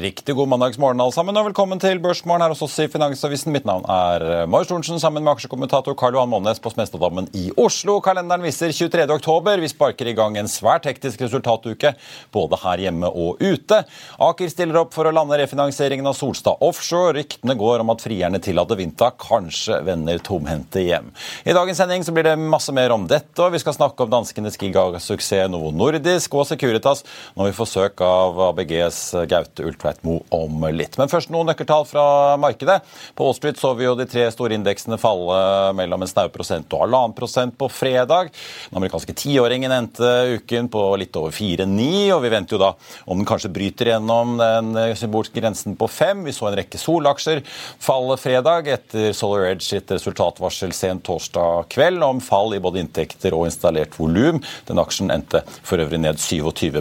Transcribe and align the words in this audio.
riktig 0.00 0.34
god 0.34 0.48
mandagsmorgen 0.48 1.00
alle 1.00 1.14
sammen, 1.14 1.36
og 1.38 1.46
velkommen 1.48 1.80
til 1.80 2.00
Børsmorgen 2.02 2.42
her 2.44 2.52
hos 2.52 2.62
oss 2.64 2.74
i 2.82 2.86
Finansavisen. 2.90 3.52
Mitt 3.54 3.66
navn 3.68 3.84
er 3.90 4.24
eh, 4.24 4.42
Marius 4.50 4.70
Thorensen 4.70 5.00
sammen 5.02 5.24
med 5.24 5.32
aksjekommentator 5.34 5.94
Karl 5.98 6.16
Johan 6.16 6.30
Månes 6.32 6.60
på 6.62 6.72
Smestadammen 6.72 7.28
i 7.38 7.50
Oslo. 7.60 7.98
Kalenderen 8.04 8.44
viser 8.44 8.72
23. 8.74 9.04
oktober. 9.14 9.60
Vi 9.62 9.70
sparker 9.70 10.10
i 10.10 10.14
gang 10.18 10.38
en 10.40 10.50
svært 10.50 10.88
hektisk 10.90 11.22
resultatuke 11.24 11.92
både 12.34 12.58
her 12.62 12.82
hjemme 12.86 13.10
og 13.10 13.42
ute. 13.42 13.82
Aker 14.26 14.50
stiller 14.52 14.80
opp 14.82 14.96
for 14.96 15.08
å 15.08 15.14
lande 15.14 15.38
refinansieringen 15.40 16.08
av 16.10 16.18
Solstad 16.18 16.62
Offshore. 16.66 17.14
Ryktene 17.20 17.56
går 17.60 17.84
om 17.84 17.94
at 17.94 18.02
frierne 18.04 18.42
til 18.42 18.58
Adevinta 18.62 19.12
kanskje 19.20 19.80
vender 19.86 20.18
tomhendte 20.24 20.82
hjem. 20.82 21.12
I 21.46 21.54
dagens 21.56 21.82
sending 21.82 22.06
så 22.06 22.16
blir 22.16 22.26
det 22.28 22.36
masse 22.40 22.74
mer 22.74 22.94
om 22.96 23.06
dette, 23.10 23.38
og 23.44 23.54
vi 23.54 23.62
skal 23.62 23.76
snakke 23.78 24.06
om 24.06 24.12
danskenes 24.12 24.58
gigasuksess 24.60 25.46
Novo 25.50 25.72
Nordisk 25.74 26.34
og 26.38 26.46
Securitas 26.48 27.04
når 27.36 27.50
vi 27.50 27.56
får 27.56 27.72
søk 27.72 28.02
av 28.04 28.40
ABGs 28.50 29.00
Gaute 29.30 29.66
Ultveitmo 29.76 30.22
om 30.30 30.64
litt. 30.72 30.96
Men 30.98 31.10
først 31.12 31.30
noen 31.32 31.50
nøkkeltall 31.50 31.84
fra 31.88 32.36
markedet. 32.40 32.80
På 33.14 33.26
Wall 33.26 33.36
Street 33.36 33.58
så 33.60 33.74
vi 33.76 33.84
jo 33.84 33.94
de 33.98 34.06
tre 34.08 34.26
store 34.32 34.56
indeksene 34.56 34.98
falle 35.00 35.72
mellom 35.76 36.02
en 36.02 36.10
snau 36.10 36.28
prosent 36.32 36.72
og 36.72 36.86
halvannen 36.86 37.14
prosent 37.16 37.56
på 37.58 37.68
fredag. 37.72 38.32
Den 38.70 38.80
amerikanske 38.80 39.14
tiåringen 39.16 39.72
endte 39.72 40.08
uken 40.36 40.70
på 40.72 40.82
litt 41.00 41.16
over 41.16 41.34
4,9, 41.34 41.88
og 42.16 42.22
vi 42.24 42.32
venter 42.32 42.56
jo 42.56 42.62
da 42.62 42.72
om 43.04 43.20
den 43.20 43.28
kanskje 43.28 43.52
bryter 43.52 43.92
gjennom 43.92 44.36
den 44.40 44.72
symbolske 44.96 45.40
grensen 45.40 45.76
på 45.78 45.88
5. 45.92 46.24
Vi 46.26 46.34
så 46.36 46.48
en 46.48 46.58
rekke 46.58 46.80
solaksjer 46.80 47.42
falle 47.82 48.16
fredag 48.20 48.70
etter 48.72 49.12
Solar 49.16 49.50
Edge 49.50 49.66
sitt 49.66 49.92
resultatvarsel 49.92 50.72
sent 50.76 51.04
torsdag 51.06 51.68
kveld 51.72 52.04
om 52.06 52.22
fall 52.24 52.56
i 52.56 52.62
både 52.62 52.80
inntekter 52.82 53.36
og 53.36 53.48
installert 53.50 53.98
volum. 54.00 54.40
Den 54.68 54.80
aksjen 54.80 55.12
endte 55.12 55.42
for 55.60 55.82
øvrig 55.82 56.00
ned 56.00 56.20
27 56.20 56.80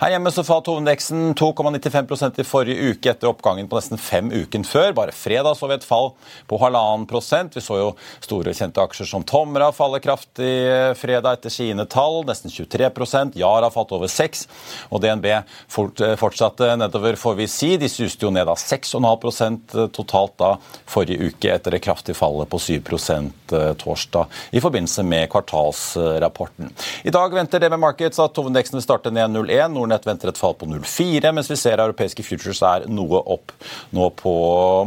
Her 0.00 0.14
hjemme 0.14 0.32
så 0.32 0.44
falt 0.46 0.70
hovedindeksen 0.70 1.34
2,95 1.38 1.95
i 1.96 2.44
forrige 2.44 2.92
uke 2.92 3.10
etter 3.10 3.28
oppgangen 3.30 3.68
på 3.68 3.76
nesten 3.78 3.98
fem 3.98 4.28
uken 4.32 4.64
før. 4.64 4.92
Bare 4.96 5.12
fredag 5.16 5.56
så 5.56 5.68
vi 5.70 5.74
et 5.78 5.84
fall 5.86 6.12
på 6.46 6.58
halvannen 6.60 7.06
prosent. 7.08 7.56
Vi 7.56 7.62
så 7.64 7.78
jo 7.80 7.88
store 8.24 8.52
kjente 8.54 8.82
aksjer 8.82 9.08
som 9.08 9.24
Tomra 9.26 9.70
falle 9.72 10.00
kraftig 10.04 10.50
fredag 11.00 11.38
etter 11.38 11.52
sine 11.52 11.86
tall, 11.88 12.22
nesten 12.28 12.52
23% 12.52 13.36
Yara 13.40 13.70
falt 13.72 13.94
over 13.96 14.10
6 14.10 14.44
og 14.90 15.00
DNB 15.02 15.26
fortsatte 16.20 16.76
nedover, 16.78 17.16
får 17.16 17.34
vi 17.40 17.48
si. 17.50 17.72
De 17.80 17.88
suste 17.90 18.26
jo 18.26 18.32
ned 18.34 18.48
av 18.48 18.60
6,5% 18.60 19.76
totalt 19.96 20.36
da 20.40 20.52
forrige 20.88 21.30
uke 21.30 21.52
etter 21.54 21.74
det 21.76 21.82
kraftige 21.84 22.18
fallet 22.18 22.50
på 22.50 22.60
7% 22.60 23.56
torsdag 23.80 24.26
i 24.56 24.60
forbindelse 24.60 25.04
med 25.06 25.30
kvartalsrapporten. 25.32 26.70
I 27.06 27.14
dag 27.14 27.34
venter 27.34 27.62
DB 27.62 27.76
Markets 27.80 28.20
at 28.22 28.36
hovedindeksen 28.36 28.78
vil 28.78 28.84
starte 28.84 29.12
ned 29.14 29.30
0,1. 29.34 29.72
Nordnett 29.76 30.06
venter 30.06 30.30
et 30.32 30.38
fall 30.40 30.54
på 30.58 30.66
0,4, 30.68 31.32
mens 31.36 31.50
vi 31.50 31.56
ser 31.58 31.82
europeiske 31.86 32.24
futures 32.26 32.62
er 32.66 32.86
noe 32.90 33.22
opp 33.36 33.54
nå 33.96 34.10
på 34.18 34.34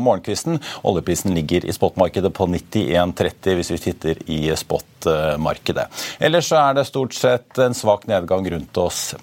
morgenkvisten. 0.03 0.59
Oljeprisen 0.89 1.35
ligger 1.37 1.65
i 1.65 1.75
spotmarkedet 1.75 2.33
på 2.35 2.47
91,30 2.51 3.59
hvis 3.59 3.73
vi 3.73 3.81
titter 3.87 4.23
i 4.29 4.39
spotmarkedet. 4.59 5.89
Ellers 6.19 6.51
så 6.51 6.61
er 6.61 6.79
det 6.79 6.87
stort 6.89 7.17
sett 7.17 7.59
en 7.63 7.77
svak 7.77 8.07
nedgang 8.09 8.47
rundt 8.53 8.83
oss 8.83 9.13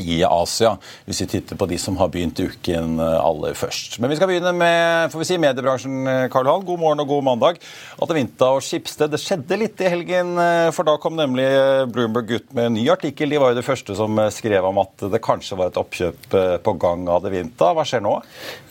i 0.00 0.20
Asia, 0.24 0.74
hvis 1.06 1.22
vi 1.24 1.28
titter 1.36 1.58
på 1.60 1.68
de 1.70 1.78
som 1.80 1.96
har 2.00 2.10
begynt 2.12 2.40
uken 2.40 2.98
aller 3.00 3.54
først. 3.58 3.98
Men 4.00 4.10
vi 4.12 4.18
skal 4.18 4.30
begynne 4.30 4.52
med 4.56 5.12
får 5.12 5.22
vi 5.22 5.28
si, 5.28 5.38
mediebransjen. 5.40 6.28
Karl 6.32 6.48
Hall. 6.48 6.64
God 6.66 6.80
morgen 6.80 7.02
og 7.02 7.10
god 7.10 7.24
mandag. 7.26 7.60
Adevinta 8.00 8.50
og 8.56 8.62
Skipsted. 8.64 9.12
Det 9.12 9.20
skjedde 9.20 9.58
litt 9.60 9.80
i 9.82 9.90
helgen, 9.92 10.34
for 10.76 10.86
da 10.88 10.96
kom 11.00 11.16
nemlig 11.18 11.46
Bloomberg 11.92 12.34
ut 12.36 12.52
med 12.56 12.70
en 12.70 12.76
ny 12.78 12.86
artikkel. 12.92 13.30
De 13.30 13.40
var 13.40 13.52
jo 13.52 13.60
de 13.60 13.66
første 13.66 13.96
som 13.98 14.20
skrev 14.32 14.66
om 14.66 14.80
at 14.82 15.06
det 15.12 15.22
kanskje 15.24 15.58
var 15.58 15.70
et 15.70 15.80
oppkjøp 15.80 16.36
på 16.64 16.74
gang 16.80 17.06
av 17.08 17.20
Adevinta. 17.20 17.72
Hva 17.76 17.84
skjer 17.88 18.04
nå? 18.04 18.14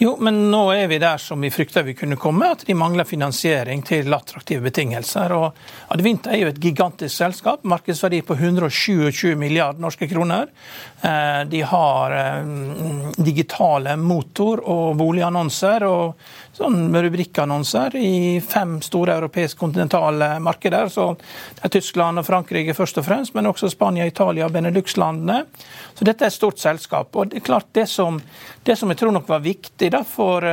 Jo, 0.01 0.16
men 0.23 0.46
nå 0.51 0.63
er 0.75 0.88
vi 0.91 1.00
der 1.01 1.22
som 1.22 1.41
vi 1.44 1.51
frykta 1.53 1.84
vi 1.85 1.96
kunne 1.97 2.19
komme, 2.19 2.51
at 2.56 2.66
de 2.67 2.78
mangler 2.78 3.07
finansiering 3.07 3.84
til 3.88 4.13
attraktive 4.16 4.63
betingelser. 4.69 5.34
Og 5.35 5.94
Adevinta 5.94 6.34
er 6.34 6.44
jo 6.44 6.53
et 6.53 6.61
gigantisk 6.63 7.16
selskap. 7.16 7.66
Markedsverdi 7.67 8.22
på 8.25 8.38
127 8.38 9.35
milliarder 9.40 9.81
norske 9.84 10.09
kroner. 10.09 10.50
De 11.50 11.62
har 11.62 12.13
digitale 13.18 13.96
motor- 13.97 14.62
og 14.66 14.97
boligannonser 15.00 15.84
og 15.88 16.19
sånn 16.59 16.90
rubrikkannonser 16.91 17.96
i 18.00 18.40
fem 18.44 18.78
store 18.84 19.16
europeiske 19.19 19.59
kontinentale 19.59 20.31
markeder. 20.44 20.90
så 20.90 21.13
det 21.56 21.63
er 21.63 21.74
Tyskland 21.78 22.19
og 22.19 22.28
Frankrike 22.28 22.75
først 22.75 22.97
og 23.00 23.06
fremst, 23.06 23.35
men 23.35 23.47
også 23.47 23.69
Spania, 23.72 24.06
Italia 24.06 24.46
og 24.46 24.52
Benelux-landene. 24.56 25.46
Så 25.96 26.06
dette 26.06 26.25
er 26.25 26.28
et 26.28 26.34
stort 26.34 26.59
selskap. 26.59 27.16
og 27.16 27.29
det 27.29 27.38
er 27.38 27.47
klart 27.47 27.68
det 27.74 27.88
som, 27.90 28.22
det 28.63 28.78
som 28.78 28.90
jeg 28.90 28.97
tror 28.97 29.12
nok 29.12 29.29
var 29.29 29.40
viktig 29.40 29.91
da 29.91 30.03
for, 30.03 30.46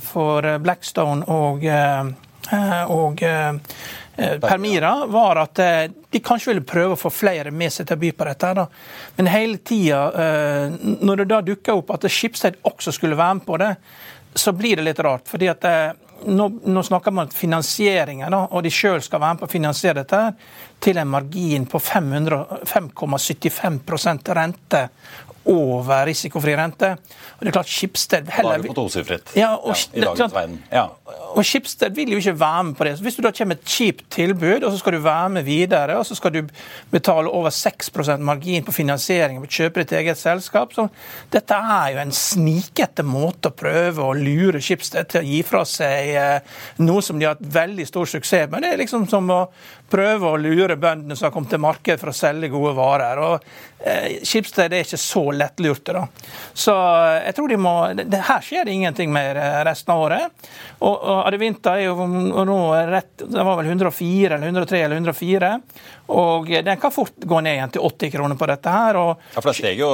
for 0.00 0.58
Blackstone 0.58 1.24
og, 1.28 1.64
og 2.88 3.24
Permira 4.16 4.92
var 5.10 5.40
at 5.42 5.58
de 5.58 6.20
kanskje 6.22 6.52
ville 6.52 6.66
prøve 6.66 6.94
å 6.94 7.00
få 7.00 7.10
flere 7.10 7.50
med 7.50 7.72
seg 7.74 7.88
til 7.88 7.98
å 7.98 8.02
by 8.04 8.12
på 8.14 8.28
dette. 8.28 8.52
Da. 8.60 8.66
Men 9.16 9.30
hele 9.32 9.58
tida, 9.66 10.04
når 10.78 11.22
det 11.22 11.26
da 11.32 11.40
dukka 11.42 11.74
opp 11.80 11.90
at 11.96 12.06
Skipsted 12.06 12.60
også 12.70 12.94
skulle 12.94 13.18
være 13.18 13.40
med 13.40 13.46
på 13.48 13.58
det, 13.62 13.72
så 14.34 14.54
blir 14.54 14.78
det 14.78 14.86
litt 14.86 15.02
rart. 15.02 15.26
fordi 15.30 15.50
at 15.50 15.66
nå, 16.24 16.48
nå 16.64 16.82
snakker 16.82 17.10
man 17.10 17.26
om 17.26 17.32
finansieringen, 17.32 18.34
og 18.34 18.62
de 18.64 18.70
sjøl 18.72 19.02
skal 19.04 19.20
være 19.20 19.34
med 19.34 19.40
på 19.42 19.46
å 19.48 19.52
finansiere 19.52 20.02
dette 20.02 20.32
til 20.84 20.98
en 21.00 21.08
margin 21.10 21.66
på 21.70 21.78
5,75% 21.82 24.34
rente 24.38 24.88
over 25.50 26.06
risikofri 26.08 26.54
rente. 26.56 26.94
Og 27.36 27.42
det 27.42 27.50
er 27.50 27.56
klart 27.58 27.70
Skipsted 27.70 28.30
heller... 28.32 28.58
Er 28.58 28.62
det 28.62 28.70
på 28.70 28.76
tosifret 28.78 29.34
ja, 29.36 29.52
og, 29.56 29.74
ja, 29.74 29.98
i 29.98 30.04
dagens 30.04 30.34
verden. 30.34 30.58
Ja. 30.72 30.86
Og 31.34 31.44
Skipsted 31.46 31.94
vil 31.96 32.14
jo 32.14 32.20
ikke 32.22 32.36
være 32.40 32.64
med 32.70 32.78
på 32.78 32.86
det. 32.88 32.96
Så 32.98 33.06
hvis 33.06 33.18
du 33.18 33.22
da 33.24 33.32
kommer 33.34 33.58
et 33.58 33.68
kjipt 33.68 34.06
tilbud, 34.14 34.64
og 34.64 34.72
så 34.72 34.80
skal 34.80 34.96
du 34.96 35.02
være 35.04 35.28
med 35.36 35.46
videre, 35.46 35.98
og 35.98 36.06
så 36.06 36.16
skal 36.16 36.34
du 36.34 36.40
betale 36.92 37.28
over 37.28 37.50
6% 37.50 38.24
margin 38.24 38.64
på 38.64 38.72
finansiering 38.72 39.40
ved 39.42 39.50
å 39.50 39.58
kjøpe 39.58 39.82
ditt 39.82 39.96
eget 40.00 40.20
selskap 40.20 40.74
så 40.74 40.88
Dette 41.32 41.56
er 41.56 41.94
jo 41.94 42.00
en 42.02 42.14
snikete 42.14 43.04
måte 43.06 43.50
å 43.50 43.56
prøve 43.56 44.04
å 44.04 44.16
lure 44.16 44.62
Skipsted 44.62 45.10
til 45.10 45.22
å 45.22 45.28
gi 45.28 45.40
fra 45.46 45.64
seg 45.68 46.12
eh, 46.18 46.58
noe 46.82 47.02
som 47.04 47.18
de 47.18 47.28
har 47.28 47.36
hatt 47.36 47.54
veldig 47.54 47.86
stor 47.88 48.08
suksess 48.08 48.50
med. 48.50 48.64
Det 48.64 48.72
er 48.72 48.80
liksom 48.80 49.08
som 49.10 49.30
å 49.32 49.40
prøver 49.94 50.26
å 50.26 50.40
lure 50.40 50.76
bøndene 50.80 51.16
som 51.16 51.28
har 51.28 51.34
kommet 51.34 51.52
til 51.54 51.62
markedet 51.62 52.00
for 52.02 52.10
å 52.10 52.16
selge 52.16 52.50
gode 52.52 52.74
varer. 52.76 53.20
og 53.22 53.44
eh, 53.78 54.18
Skipsted 54.26 54.72
er 54.72 54.82
ikke 54.82 55.00
så 55.00 55.24
lettlurte. 55.34 55.94
da. 55.94 56.04
Så 56.52 56.74
eh, 56.74 57.20
jeg 57.28 57.36
tror 57.38 57.52
de 57.52 57.58
må, 57.60 57.74
det, 58.00 58.22
Her 58.28 58.44
skjer 58.44 58.66
det 58.66 58.74
ingenting 58.74 59.12
mer 59.14 59.38
eh, 59.38 59.60
resten 59.68 59.94
av 59.94 60.04
året. 60.08 60.48
Og, 60.80 60.92
og 60.92 61.20
Adevinta 61.28 61.76
er 61.78 61.88
jo 61.88 62.08
nå 62.08 62.58
rett, 62.90 63.12
det 63.22 63.46
var 63.46 63.60
vel 63.60 63.70
104 63.70 64.38
eller 64.38 64.50
103 64.50 64.82
eller 64.82 65.02
104. 65.02 65.52
Og 66.12 66.50
den 66.64 66.76
kan 66.80 66.92
fort 66.92 67.14
gå 67.16 67.38
ned 67.40 67.56
igjen 67.56 67.72
til 67.72 67.84
80 67.86 68.10
kroner 68.12 68.36
på 68.36 68.48
dette 68.50 68.72
her. 68.74 68.98
Og, 69.00 69.22
ja, 69.32 69.40
for 69.40 69.50
det 69.50 69.56
steg 69.56 69.80
jo 69.80 69.88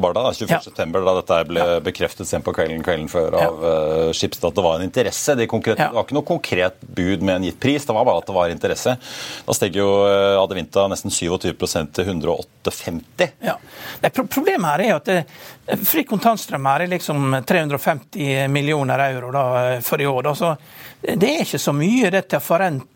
bare 0.00 0.16
da, 0.16 0.30
21.9., 0.32 0.86
ja. 0.86 1.02
da 1.08 1.14
dette 1.18 1.40
ble 1.50 1.66
ja. 1.66 1.80
bekreftet 1.84 2.28
sent 2.28 2.46
på 2.46 2.54
kvelden 2.56 2.84
kvelden 2.86 3.10
før 3.12 3.36
av 3.36 3.44
ja. 3.44 3.74
uh, 4.08 4.14
Skipsted 4.16 4.48
at 4.48 4.56
det 4.56 4.64
var 4.64 4.80
en 4.80 4.86
interesse. 4.86 5.36
De 5.36 5.48
konkret, 5.50 5.80
ja. 5.82 5.90
Det 5.90 5.98
var 5.98 6.08
ikke 6.08 6.16
noe 6.16 6.28
konkret 6.28 6.80
bud 6.80 7.26
med 7.26 7.34
en 7.36 7.48
gitt 7.50 7.60
pris, 7.60 7.84
det 7.84 7.96
var 7.96 8.08
bare 8.08 8.22
at 8.22 8.30
det 8.30 8.36
var 8.38 8.54
interesse. 8.54 8.96
Da 9.46 9.58
steg 9.58 9.76
jo 9.76 9.90
uh, 10.06 10.40
Adevinta 10.40 10.86
nesten 10.92 11.12
27% 11.12 11.92
til 11.98 12.10
108,50. 12.14 13.36
Ja. 13.44 13.58
Problemet 14.16 14.70
her 14.70 14.86
er 14.86 14.92
jo 14.94 14.98
at 15.02 15.10
det, 15.10 15.20
fri 15.66 16.04
kontantstrøm 16.06 16.66
her 16.68 16.84
er 16.84 16.90
liksom 16.90 17.40
350 17.46 18.48
millioner 18.48 18.98
euro 19.08 19.32
da, 19.34 19.46
for 19.82 20.00
i 20.00 20.06
år. 20.06 20.22
Da. 20.22 20.34
Så 20.34 20.52
det 21.00 21.30
er 21.30 21.42
ikke 21.42 21.58
så 21.58 21.74
mye 21.74 22.10
det 22.10 22.22
til 22.30 22.38
å 22.38 22.44
forrente 22.44 22.86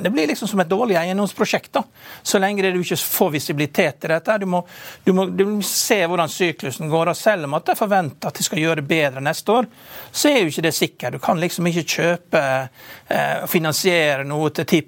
Det 0.00 0.08
blir 0.12 0.28
liksom 0.30 0.48
som 0.48 0.60
et 0.62 0.68
dårlig 0.68 0.96
eiendomsprosjekt. 0.96 1.72
da, 1.72 1.82
Så 2.22 2.38
lenge 2.38 2.70
du 2.72 2.80
ikke 2.80 2.96
får 2.96 3.30
visibilitet 3.30 4.00
til 4.00 4.10
dette. 4.10 4.38
Du 4.38 4.46
må, 4.46 4.62
du 5.04 5.12
må, 5.12 5.26
du 5.26 5.44
må 5.44 5.62
se 5.62 5.98
hvordan 6.06 6.28
syklusen 6.28 6.88
går. 6.88 7.10
og 7.12 7.16
Selv 7.16 7.44
om 7.44 7.54
at 7.54 7.68
jeg 7.68 7.76
forventer 7.76 8.28
at 8.28 8.38
de 8.38 8.44
skal 8.44 8.62
gjøre 8.62 8.80
det 8.80 8.88
bedre 8.88 9.20
neste 9.20 9.52
år, 9.52 9.66
så 10.10 10.30
er 10.30 10.40
jo 10.40 10.52
ikke 10.52 10.64
det 10.68 10.74
sikkert. 10.74 11.12
Du 11.12 11.18
kan 11.18 11.40
liksom 11.40 11.68
ikke 11.68 11.84
kjøpe 11.96 12.44
eh, 13.08 13.44
finansiere 13.48 14.24
noe 14.24 14.50
til 14.50 14.64
10 14.64 14.82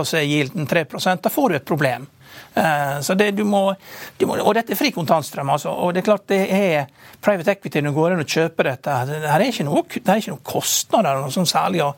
og 0.00 0.06
så 0.06 0.16
er 0.16 0.28
gilden 0.28 0.66
3% 0.66 1.22
Da 1.22 1.28
får 1.28 1.48
du 1.48 1.56
et 1.56 1.68
problem. 1.68 2.06
Eh, 2.54 3.00
så 3.00 3.14
det, 3.14 3.30
du 3.30 3.44
må, 3.44 3.74
du 4.18 4.26
må, 4.26 4.36
og 4.42 4.54
dette 4.56 4.74
er 4.74 4.78
fri 4.78 4.90
kontantstrøm. 4.94 5.52
Altså, 5.54 5.70
og 5.70 5.94
det 5.94 6.02
er 6.02 6.08
klart 6.08 6.26
det 6.30 6.40
er 6.50 6.90
private 7.22 7.54
equity 7.54 7.82
når 7.82 7.94
du 7.94 7.98
går 8.00 8.14
inn 8.14 8.24
og 8.24 8.34
kjøper 8.34 8.70
dette. 8.72 8.96
Det 9.10 9.20
er 9.30 9.46
ikke 9.46 9.68
noe, 9.68 9.84
det 9.94 10.18
ikke 10.22 10.34
noe 10.34 10.44
kostnader 10.52 11.20
noe 11.20 11.34
sånn 11.34 11.48
særlig 11.48 11.84
å, 11.86 11.92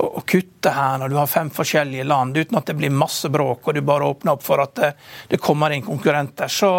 å, 0.00 0.24
kutte 0.28 0.72
her 0.74 0.98
når 1.02 1.12
du 1.12 1.18
har 1.20 1.30
fem 1.30 1.52
forskjellige 1.54 2.08
land, 2.08 2.38
uten 2.38 2.60
at 2.60 2.70
det 2.70 2.78
blir 2.78 2.94
masse 2.94 3.30
bråk 3.32 3.68
og 3.68 3.76
du 3.76 3.84
bare 3.86 4.08
åpner 4.08 4.36
opp 4.36 4.44
for 4.46 4.64
at 4.64 4.76
det, 4.80 4.92
det 5.32 5.42
kommer 5.42 5.74
inn 5.74 5.86
konkurrenter. 5.86 6.50
Så 6.52 6.72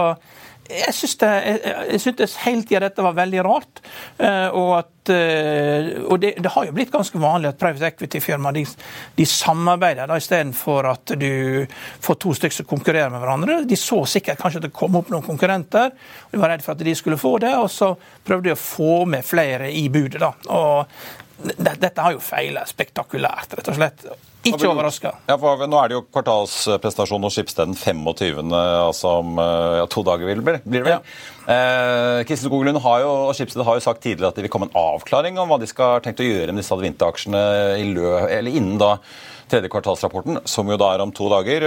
jeg 0.70 2.00
syntes 2.02 2.36
hele 2.44 2.64
tida 2.68 2.84
dette 2.86 3.04
var 3.04 3.18
veldig 3.18 3.42
rart. 3.46 3.82
Eh, 4.22 4.48
og, 4.54 4.72
at, 4.78 5.12
eh, 5.14 5.90
og 6.04 6.20
det, 6.22 6.36
det, 6.38 6.52
har 6.54 6.68
jo 6.68 6.76
blitt 6.76 6.92
ganske 6.94 7.22
vanlig 7.22 7.52
at 7.52 7.60
private 7.62 7.90
equity-firmaer 7.90 8.60
de, 8.60 8.66
de, 9.18 9.28
samarbeider 9.30 10.10
da, 10.10 10.20
istedenfor 10.22 10.92
at 10.92 11.16
du 11.20 11.66
får 12.06 12.20
to 12.22 12.36
stykker 12.38 12.60
som 12.62 12.70
konkurrerer 12.70 13.14
med 13.14 13.24
hverandre. 13.24 13.60
De 13.70 13.80
så 13.80 14.04
sikkert 14.10 14.42
kanskje 14.42 14.64
at 14.64 14.70
det 14.70 14.76
kom 14.78 15.00
opp 15.00 15.10
noen 15.14 15.26
konkurrenter, 15.26 15.96
og 16.28 16.36
de 16.36 16.44
var 16.44 16.54
redd 16.54 16.66
for 16.66 16.78
at 16.78 16.86
de 16.86 16.98
skulle 16.98 17.20
få 17.22 17.38
det. 17.42 17.56
Og 17.58 17.70
så 17.74 17.96
prøvde 18.28 18.52
de 18.52 18.58
å 18.58 18.62
få 18.62 19.04
med 19.10 19.26
flere 19.26 19.72
i 19.74 19.88
budet. 19.90 20.22
da. 20.22 20.34
Og 20.54 21.56
dette 21.58 21.96
har 21.98 22.14
jo 22.14 22.22
feilet 22.24 22.70
spektakulært, 22.70 23.58
rett 23.58 23.72
og 23.72 23.80
slett. 23.80 24.10
Ikke 24.50 24.70
overraska. 24.74 25.14
Ja, 25.30 25.38
nå 25.40 25.80
er 25.80 25.92
det 25.92 25.98
jo 25.98 26.04
kvartalsprestasjon 26.10 27.26
hos 27.28 27.40
Skipsted 27.40 27.72
den 27.72 27.80
25., 27.80 28.52
altså 28.60 29.16
om 29.22 29.40
ja, 29.40 29.88
to 29.88 30.04
dager 30.04 30.28
vil, 30.28 30.44
blir 30.44 30.60
det 30.66 30.84
vel. 30.84 30.92
Ja. 30.98 31.02
Eh, 31.50 32.20
Kristin 32.28 32.52
Skoglund 32.52 32.84
har 32.84 33.02
jo, 33.06 33.16
og 33.30 33.34
Skipsted 33.38 33.64
har 33.66 33.80
jo 33.80 33.86
sagt 33.88 34.04
tidligere 34.04 34.34
at 34.34 34.38
det 34.38 34.46
vil 34.46 34.52
komme 34.54 34.68
en 34.68 34.78
avklaring 34.80 35.40
om 35.40 35.50
hva 35.50 35.62
de 35.62 35.70
skal 35.70 36.04
tenkt 36.04 36.22
å 36.22 36.28
gjøre 36.28 36.52
med 36.52 36.62
disse 36.62 36.76
advinte-aksjene 36.76 37.44
innen 37.80 38.76
da 38.82 38.98
tredje 39.50 39.72
kvartalsrapporten, 39.74 40.44
som 40.46 40.68
jo 40.70 40.78
da 40.78 40.92
er 40.94 41.02
om 41.02 41.14
to 41.16 41.26
dager. 41.32 41.64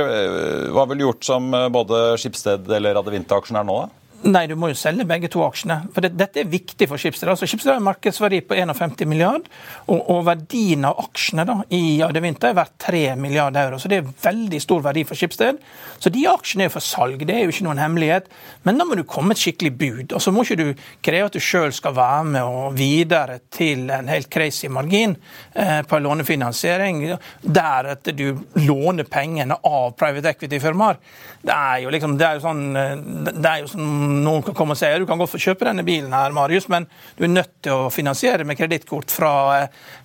Hva 0.70 0.82
hva 0.82 0.90
ville 0.90 1.06
gjort 1.06 1.26
som 1.26 1.50
både 1.72 2.04
Skipsted 2.18 2.70
eller 2.78 2.98
Advinte-aksjen 2.98 3.58
er 3.60 3.66
nå, 3.66 3.76
da? 3.84 4.01
Nei, 4.22 4.44
du 4.46 4.54
må 4.54 4.68
jo 4.70 4.76
selge 4.78 5.02
begge 5.08 5.26
to 5.32 5.40
aksjene. 5.42 5.80
For 5.90 6.04
det, 6.04 6.12
Dette 6.14 6.44
er 6.44 6.50
viktig 6.50 6.86
for 6.86 7.00
Schibsted. 7.00 7.26
Altså, 7.32 7.46
Schibsted 7.50 7.72
har 7.72 7.80
en 7.80 7.86
markedsverdi 7.88 8.38
på 8.46 8.54
51 8.54 9.08
milliard, 9.10 9.48
og, 9.88 9.98
og 9.98 10.20
verdien 10.28 10.86
av 10.86 11.00
aksjene 11.02 11.42
da, 11.48 11.56
i 11.74 11.98
Adevinta 12.06 12.52
er 12.52 12.54
verdt 12.54 12.76
3 12.84 13.00
milliarder 13.18 13.66
euro. 13.66 13.80
Så 13.82 13.90
det 13.90 13.98
er 13.98 14.12
veldig 14.22 14.60
stor 14.62 14.84
verdi 14.84 15.02
for 15.08 15.18
Schibsted. 15.18 15.58
Så 15.98 16.12
de 16.14 16.22
aksjene 16.30 16.68
er 16.68 16.74
for 16.74 16.84
salg, 16.86 17.24
det 17.26 17.34
er 17.34 17.48
jo 17.48 17.54
ikke 17.54 17.66
noen 17.66 17.82
hemmelighet. 17.82 18.28
Men 18.62 18.78
da 18.78 18.86
må 18.86 18.98
du 18.98 19.02
komme 19.10 19.34
et 19.34 19.42
skikkelig 19.42 19.72
bud. 19.80 20.14
Og 20.14 20.22
så 20.22 20.34
må 20.34 20.46
ikke 20.46 20.60
du 20.60 20.86
kreve 21.02 21.32
at 21.32 21.38
du 21.38 21.42
sjøl 21.42 21.74
skal 21.74 21.96
være 21.98 22.22
med 22.36 22.46
og 22.46 22.78
videre 22.78 23.40
til 23.50 23.90
en 23.90 24.12
helt 24.12 24.30
crazy 24.30 24.70
margin 24.70 25.16
eh, 25.50 25.82
på 25.82 25.98
lånefinansiering, 25.98 27.02
der 27.42 27.90
at 27.96 28.14
du 28.14 28.38
låner 28.62 29.10
pengene 29.10 29.58
av 29.66 29.96
private 29.98 30.30
equity-firmaer. 30.36 31.02
Det 31.42 31.58
er 31.58 31.82
jo 31.82 31.90
liksom, 31.90 32.14
det 32.20 32.28
er 32.28 32.38
jo 32.38 32.46
sånn, 32.46 32.64
eh, 32.78 32.96
det 33.34 33.50
er 33.50 33.62
jo 33.64 33.70
sånn 33.74 34.11
noen 34.12 34.44
kan 34.46 34.56
komme 34.56 34.76
og 34.76 34.80
si 34.80 34.90
du 35.00 35.06
kan 35.08 35.20
godt 35.20 35.32
få 35.32 35.40
kjøpe 35.42 35.66
denne 35.68 35.84
bilen, 35.86 36.12
her, 36.14 36.34
Marius, 36.36 36.68
men 36.72 36.86
du 37.18 37.24
er 37.26 37.32
nødt 37.32 37.54
til 37.64 37.86
å 37.86 37.90
finansiere 37.92 38.46
med 38.48 38.58
kredittkort 38.60 39.12
fra 39.12 39.32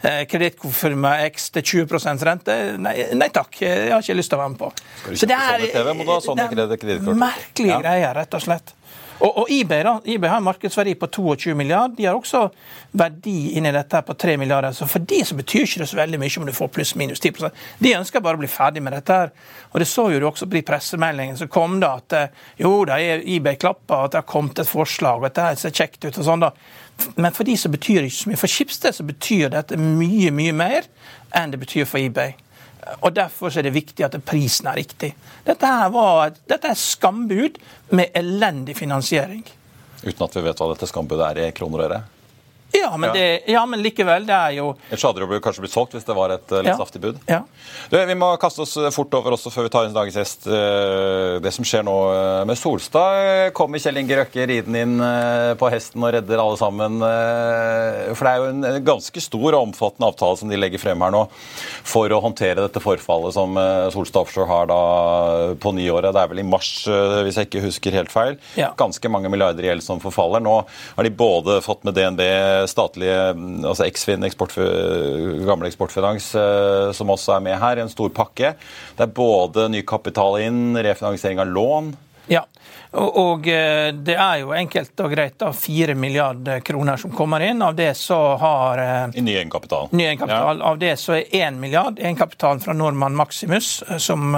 eh, 0.02 0.24
X 1.28 1.50
til 1.58 1.86
20 1.86 2.26
rente. 2.28 2.58
Nei, 2.82 2.96
nei, 3.18 3.30
takk, 3.34 3.62
jeg 3.62 3.92
har 3.94 4.04
ikke 4.04 4.18
lyst 4.18 4.34
til 4.34 4.40
å 4.40 4.44
være 4.44 4.54
med 4.56 4.62
på. 4.62 4.72
Skal 5.02 5.14
du 5.14 5.22
Så 5.22 5.30
det 5.30 5.38
er, 5.38 5.68
TV, 5.74 5.94
må 5.94 6.08
du 6.08 6.14
ha 6.14 6.20
sånne 6.24 6.50
det 6.56 6.98
er 6.98 7.22
merkelige 7.28 7.76
ja. 7.76 7.82
greier, 7.84 8.18
rett 8.18 8.38
og 8.38 8.44
slett. 8.44 8.74
Og, 9.20 9.32
og 9.42 9.52
eBay 9.52 9.82
da, 9.86 9.96
eBay 10.06 10.30
har 10.30 10.42
en 10.42 10.46
markedsverdi 10.46 10.94
på 11.00 11.08
22 11.08 11.56
milliarder. 11.58 11.96
De 11.98 12.06
har 12.06 12.18
også 12.18 12.44
verdi 12.98 13.54
inni 13.58 13.72
dette 13.74 14.02
på 14.06 14.14
3 14.14 14.36
milliarder. 14.38 14.76
Så 14.78 14.86
for 14.90 15.04
de 15.10 15.24
så 15.26 15.38
betyr 15.38 15.66
ikke 15.66 15.82
det 15.82 15.90
så 15.90 15.98
veldig 15.98 16.20
mye 16.22 16.42
om 16.42 16.46
du 16.46 16.54
får 16.54 16.72
pluss-minus 16.76 17.24
10 17.24 17.50
De 17.82 17.96
ønsker 17.98 18.24
bare 18.24 18.38
å 18.38 18.44
bli 18.44 18.52
ferdig 18.52 18.84
med 18.84 18.94
dette. 18.94 19.14
her. 19.14 19.32
Og 19.72 19.80
Det 19.80 19.88
så 19.88 20.10
jo 20.12 20.20
du 20.20 20.28
også 20.28 20.46
på 20.46 20.60
de 20.60 20.62
pressemeldingene 20.62 21.38
som 21.38 21.48
kom 21.48 21.80
da, 21.80 21.96
at 21.98 22.14
eh, 22.14 22.28
jo 22.62 22.86
da 22.86 23.00
eBay 23.00 23.56
klappa, 23.56 24.04
at 24.06 24.12
det 24.12 24.22
har 24.22 24.30
kommet 24.30 24.60
et 24.60 24.70
forslag, 24.70 25.20
og 25.20 25.26
at 25.26 25.36
det 25.36 25.60
ser 25.60 25.74
kjekt 25.74 26.06
ut 26.06 26.18
og 26.18 26.26
sånn. 26.26 26.46
da. 26.46 26.52
Men 27.16 27.34
for 27.34 27.44
de 27.44 27.58
så 27.58 27.70
betyr 27.70 28.02
det 28.02 28.12
ikke 28.12 28.24
så 28.24 28.30
mye. 28.30 28.42
For 28.42 28.48
Schibsted 28.48 28.94
så 28.94 29.04
betyr 29.04 29.50
dette 29.50 29.78
mye, 29.78 30.32
mye 30.32 30.54
mer 30.54 30.90
enn 31.36 31.52
det 31.52 31.60
betyr 31.60 31.86
for 31.86 32.02
eBay. 32.02 32.36
Og 33.02 33.14
Derfor 33.16 33.54
er 33.58 33.68
det 33.68 33.74
viktig 33.76 34.06
at 34.06 34.18
prisen 34.26 34.68
er 34.72 34.80
riktig. 34.80 35.14
Dette, 35.46 35.72
var, 35.94 36.36
dette 36.50 36.74
er 36.74 36.80
skambud 36.80 37.58
med 37.96 38.16
elendig 38.18 38.78
finansiering. 38.78 39.44
Uten 40.04 40.24
at 40.28 40.36
vi 40.38 40.46
vet 40.46 40.62
hva 40.62 40.70
dette 40.74 40.90
skambudet 40.90 41.32
er 41.32 41.42
i 41.48 41.56
kroner 41.56 41.84
og 41.84 41.90
øre? 41.90 42.02
Ja 42.78 42.98
men, 42.98 43.14
det, 43.14 43.42
ja, 43.48 43.66
men, 43.66 43.82
likevel, 43.82 44.26
det 44.28 44.36
er 44.36 44.56
jo 44.58 44.68
Ellers 44.90 45.06
hadde 45.08 45.24
det 45.24 45.40
kanskje 45.44 45.64
blitt 45.64 45.74
solgt 45.74 45.96
hvis 45.96 46.06
det 46.08 46.16
var 46.18 46.34
et 46.36 46.52
eh, 46.54 46.64
litt 46.64 46.72
ja. 46.74 46.78
saftig 46.80 47.02
bud. 47.04 47.20
Ja. 47.30 47.42
Du, 47.92 47.98
vi 48.10 48.16
må 48.20 48.30
kaste 48.42 48.64
oss 48.64 48.76
eh, 48.80 48.90
fort 48.94 49.14
over 49.18 49.36
også 49.36 49.52
før 49.54 49.68
vi 49.68 49.72
tar 49.74 49.88
inn 49.88 49.96
dagens 49.96 50.18
gjest. 50.20 50.48
Eh, 50.50 51.38
det 51.44 51.54
som 51.56 51.66
skjer 51.68 51.86
nå 51.88 51.96
med 52.48 52.60
Solstad. 52.60 53.54
Kommer 53.58 53.82
Kjell 53.82 54.02
Inge 54.02 54.20
Røkke 54.20 54.48
ridende 54.50 54.84
inn 54.84 54.96
på 55.60 55.70
hesten 55.72 56.04
og 56.04 56.14
redder 56.16 56.42
alle 56.42 56.60
sammen? 56.60 57.00
For 57.02 58.28
det 58.28 58.32
er 58.32 58.42
jo 58.42 58.50
en 58.52 58.86
ganske 58.86 59.24
stor 59.24 59.48
og 59.50 59.60
omfattende 59.62 60.10
avtale 60.12 60.40
som 60.40 60.52
de 60.52 60.60
legger 60.60 60.82
frem 60.82 61.02
her 61.06 61.14
nå 61.14 61.24
for 61.88 62.12
å 62.14 62.22
håndtere 62.24 62.64
dette 62.64 62.82
forfallet 62.84 63.36
som 63.36 63.58
Solstad 63.94 64.26
Offshore 64.26 64.50
har 64.50 64.70
da 64.70 64.82
på 65.62 65.74
nyåret. 65.78 66.12
Det 66.16 66.24
er 66.24 66.32
vel 66.32 66.44
i 66.44 66.48
mars, 66.48 66.72
hvis 66.88 67.40
jeg 67.40 67.50
ikke 67.50 67.66
husker 67.68 67.98
helt 68.00 68.14
feil. 68.14 68.38
Ganske 68.80 69.12
mange 69.12 69.32
milliarder 69.34 69.66
i 69.66 69.72
gjeld 69.72 69.86
som 69.86 70.02
forfaller. 70.04 70.44
Nå 70.44 70.60
har 70.68 71.08
de 71.08 71.14
både 71.14 71.60
fått 71.66 71.86
med 71.88 71.98
DNB 71.98 72.24
statlige 72.70 73.18
altså 73.68 73.86
Eksfin, 73.88 74.26
eksport, 74.28 74.56
gamle 75.48 75.70
Eksportfinans, 75.72 76.32
eh, 76.38 76.90
som 76.98 77.14
også 77.14 77.38
er 77.38 77.46
med 77.46 77.58
her, 77.62 77.82
en 77.82 77.92
stor 77.92 78.12
pakke. 78.16 78.54
Det 78.98 79.06
er 79.06 79.16
både 79.18 79.68
ny 79.74 79.84
kapital 79.88 80.40
inn, 80.44 80.78
refinansiering 80.78 81.42
av 81.44 81.52
lån. 81.52 81.94
Ja, 82.28 82.46
og, 82.92 83.18
og, 83.18 83.48
eh, 83.48 83.94
det 83.94 84.16
er 84.16 84.40
jo 84.42 84.54
enkelt 84.56 85.00
og 85.04 85.12
greit 85.12 85.36
da 85.40 85.52
4 85.54 85.96
milliarder 86.00 86.62
kroner 86.66 86.98
som 86.98 87.12
kommer 87.12 87.44
inn. 87.44 87.62
Av 87.62 87.76
det 87.76 87.92
så 88.00 88.18
har 88.40 88.82
eh, 88.82 89.20
I 89.20 89.24
ny 89.26 89.36
egenkapital. 89.36 89.90
Ny 89.92 90.06
egenkapital. 90.06 90.62
Ja. 90.62 90.72
Av 90.72 90.80
det 90.82 90.94
så 91.02 91.18
er 91.20 91.26
1 91.50 91.60
milliard 91.62 92.00
egenkapitalen 92.00 92.64
fra 92.64 92.74
Norman 92.74 93.16
Maximus, 93.16 93.84
eh, 93.90 93.98
som, 93.98 94.38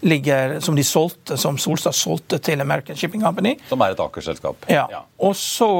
ligger, 0.00 0.58
som 0.60 0.76
de 0.76 0.84
solgte, 0.84 1.36
som 1.36 1.58
Solstad 1.58 1.96
solgte 1.96 2.38
til 2.38 2.60
American 2.60 2.96
Shipping 2.96 3.24
Company. 3.24 3.56
Som 3.68 3.82
er 3.82 3.96
et 3.96 4.04
akerselskap. 4.04 4.68
Ja. 4.68 4.86
ja. 4.92 5.04
Og 5.24 5.36
så 5.36 5.70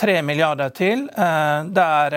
3 0.00 0.22
milliarder 0.26 0.72
til, 0.74 1.06
der 1.14 2.16